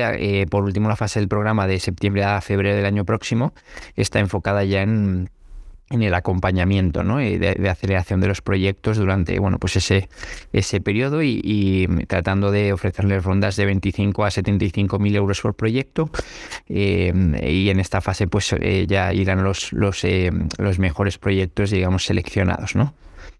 por 0.47 0.63
último, 0.63 0.89
la 0.89 0.95
fase 0.95 1.19
del 1.19 1.27
programa 1.27 1.67
de 1.67 1.79
septiembre 1.79 2.23
a 2.23 2.41
febrero 2.41 2.75
del 2.75 2.85
año 2.85 3.05
próximo, 3.05 3.53
está 3.95 4.19
enfocada 4.19 4.63
ya 4.63 4.81
en, 4.81 5.29
el 5.89 6.13
acompañamiento 6.13 7.03
¿no? 7.03 7.17
de, 7.17 7.37
de, 7.37 7.69
aceleración 7.69 8.19
de 8.19 8.27
los 8.27 8.41
proyectos 8.41 8.97
durante 8.97 9.37
bueno, 9.39 9.59
pues 9.59 9.75
ese, 9.75 10.09
ese 10.51 10.81
periodo 10.81 11.21
y, 11.21 11.87
tratando 12.07 12.51
de 12.51 12.73
ofrecerles 12.73 13.23
rondas 13.23 13.55
de 13.55 13.65
25 13.65 14.25
a 14.25 14.31
75 14.31 14.97
mil 14.99 15.15
euros 15.15 15.41
por 15.41 15.53
proyecto 15.53 16.09
eh, 16.67 17.13
y 17.47 17.69
en 17.69 17.79
esta 17.79 18.01
fase 18.01 18.27
pues 18.27 18.53
eh, 18.53 18.85
ya 18.87 19.13
irán 19.13 19.43
los, 19.43 19.71
los, 19.73 20.03
eh, 20.03 20.31
los 20.57 20.79
mejores 20.79 21.17
proyectos 21.17 21.69
digamos 21.69 22.05
seleccionados. 22.05 22.75
¿no? 22.75 22.93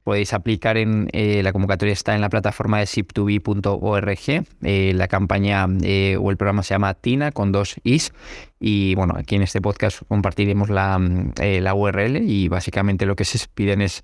Podéis 0.06 0.34
aplicar 0.34 0.78
en 0.78 1.10
eh, 1.14 1.42
la 1.44 1.52
convocatoria 1.52 1.92
está 1.92 2.14
en 2.14 2.22
la 2.22 2.30
plataforma 2.30 2.78
de 2.78 2.86
ship2b.org. 2.86 4.46
Eh, 4.62 4.94
la 4.94 5.08
campaña 5.08 5.66
eh, 5.82 6.16
o 6.22 6.30
el 6.30 6.38
programa 6.38 6.62
se 6.62 6.76
llama 6.76 6.94
TINA 6.94 7.32
con 7.32 7.52
dos 7.52 7.76
is. 7.84 8.14
Y 8.60 8.94
bueno, 8.94 9.16
aquí 9.18 9.36
en 9.36 9.42
este 9.42 9.62
podcast 9.62 10.04
compartiremos 10.08 10.70
la, 10.70 11.00
la 11.00 11.74
URL 11.74 12.18
y 12.18 12.48
básicamente 12.50 13.08
lo 13.08 13.16
que 13.16 13.26
se 13.26 13.40
piden 13.54 13.82
es 13.82 14.04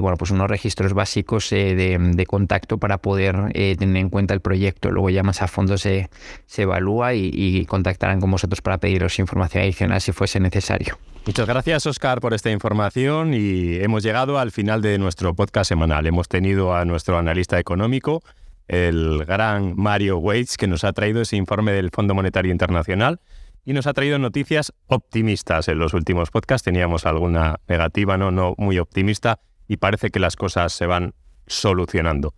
bueno, 0.00 0.16
pues 0.16 0.30
unos 0.30 0.48
registros 0.48 0.94
básicos 0.94 1.50
de, 1.50 2.24
contacto 2.26 2.78
para 2.78 2.98
poder 2.98 3.52
tener 3.52 3.96
en 3.96 4.10
cuenta 4.10 4.34
el 4.34 4.40
proyecto. 4.40 4.90
Luego 4.90 5.10
ya 5.10 5.22
más 5.22 5.42
a 5.42 5.48
fondo 5.48 5.78
se, 5.78 6.08
se 6.46 6.62
evalúa 6.62 7.14
y 7.14 7.66
contactarán 7.66 8.20
con 8.20 8.30
vosotros 8.30 8.62
para 8.62 8.78
pediros 8.78 9.18
información 9.18 9.64
adicional 9.64 10.00
si 10.00 10.12
fuese 10.12 10.40
necesario. 10.40 10.96
Muchas 11.26 11.46
gracias, 11.46 11.86
Oscar, 11.86 12.20
por 12.20 12.34
esta 12.34 12.50
información 12.50 13.32
y 13.32 13.76
hemos 13.76 14.02
llegado 14.02 14.38
al 14.38 14.52
final 14.52 14.82
de 14.82 14.98
nuestro 14.98 15.34
podcast 15.34 15.70
semanal. 15.70 16.06
Hemos 16.06 16.28
tenido 16.28 16.74
a 16.74 16.84
nuestro 16.84 17.16
analista 17.16 17.58
económico, 17.58 18.22
el 18.68 19.24
gran 19.24 19.74
Mario 19.74 20.18
Waits, 20.18 20.58
que 20.58 20.66
nos 20.66 20.84
ha 20.84 20.92
traído 20.92 21.22
ese 21.22 21.36
informe 21.36 21.72
del 21.72 21.90
Fondo 21.90 22.14
Monetario 22.14 22.52
Internacional 22.52 23.20
y 23.64 23.72
nos 23.72 23.86
ha 23.86 23.94
traído 23.94 24.18
noticias 24.18 24.74
optimistas. 24.86 25.68
En 25.68 25.78
los 25.78 25.94
últimos 25.94 26.30
podcasts 26.30 26.66
teníamos 26.66 27.06
alguna 27.06 27.58
negativa, 27.68 28.18
no, 28.18 28.30
no 28.30 28.54
muy 28.58 28.78
optimista, 28.78 29.40
y 29.66 29.78
parece 29.78 30.10
que 30.10 30.20
las 30.20 30.36
cosas 30.36 30.74
se 30.74 30.84
van 30.84 31.14
solucionando. 31.46 32.34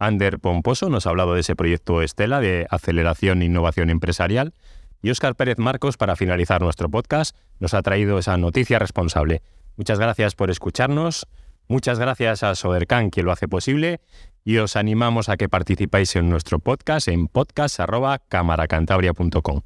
Ander 0.00 0.40
Pomposo 0.40 0.90
nos 0.90 1.06
ha 1.06 1.10
hablado 1.10 1.34
de 1.34 1.40
ese 1.40 1.54
proyecto 1.54 2.02
Estela 2.02 2.40
de 2.40 2.66
aceleración 2.70 3.42
e 3.42 3.44
innovación 3.44 3.88
empresarial 3.88 4.52
y 5.02 5.10
Óscar 5.10 5.34
Pérez 5.34 5.58
Marcos, 5.58 5.96
para 5.96 6.16
finalizar 6.16 6.62
nuestro 6.62 6.88
podcast, 6.88 7.36
nos 7.58 7.74
ha 7.74 7.82
traído 7.82 8.18
esa 8.18 8.36
noticia 8.36 8.78
responsable. 8.78 9.42
Muchas 9.76 9.98
gracias 9.98 10.34
por 10.34 10.50
escucharnos, 10.50 11.26
muchas 11.68 11.98
gracias 11.98 12.42
a 12.42 12.54
Sodercan, 12.54 13.10
quien 13.10 13.26
lo 13.26 13.32
hace 13.32 13.48
posible, 13.48 14.00
y 14.44 14.58
os 14.58 14.76
animamos 14.76 15.28
a 15.28 15.36
que 15.36 15.48
participáis 15.48 16.14
en 16.16 16.30
nuestro 16.30 16.58
podcast 16.58 17.08
en 17.08 17.28
podcast.camaracantabria.com. 17.28 19.60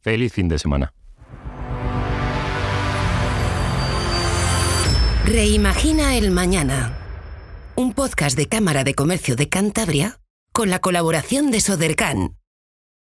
Feliz 0.00 0.32
fin 0.32 0.48
de 0.48 0.58
semana. 0.58 0.92
Reimagina 5.24 6.16
el 6.16 6.30
mañana. 6.30 6.98
Un 7.76 7.94
podcast 7.94 8.36
de 8.36 8.46
Cámara 8.46 8.84
de 8.84 8.94
Comercio 8.94 9.36
de 9.36 9.48
Cantabria 9.48 10.18
con 10.52 10.68
la 10.68 10.80
colaboración 10.80 11.50
de 11.50 11.60
Sodercan 11.60 12.36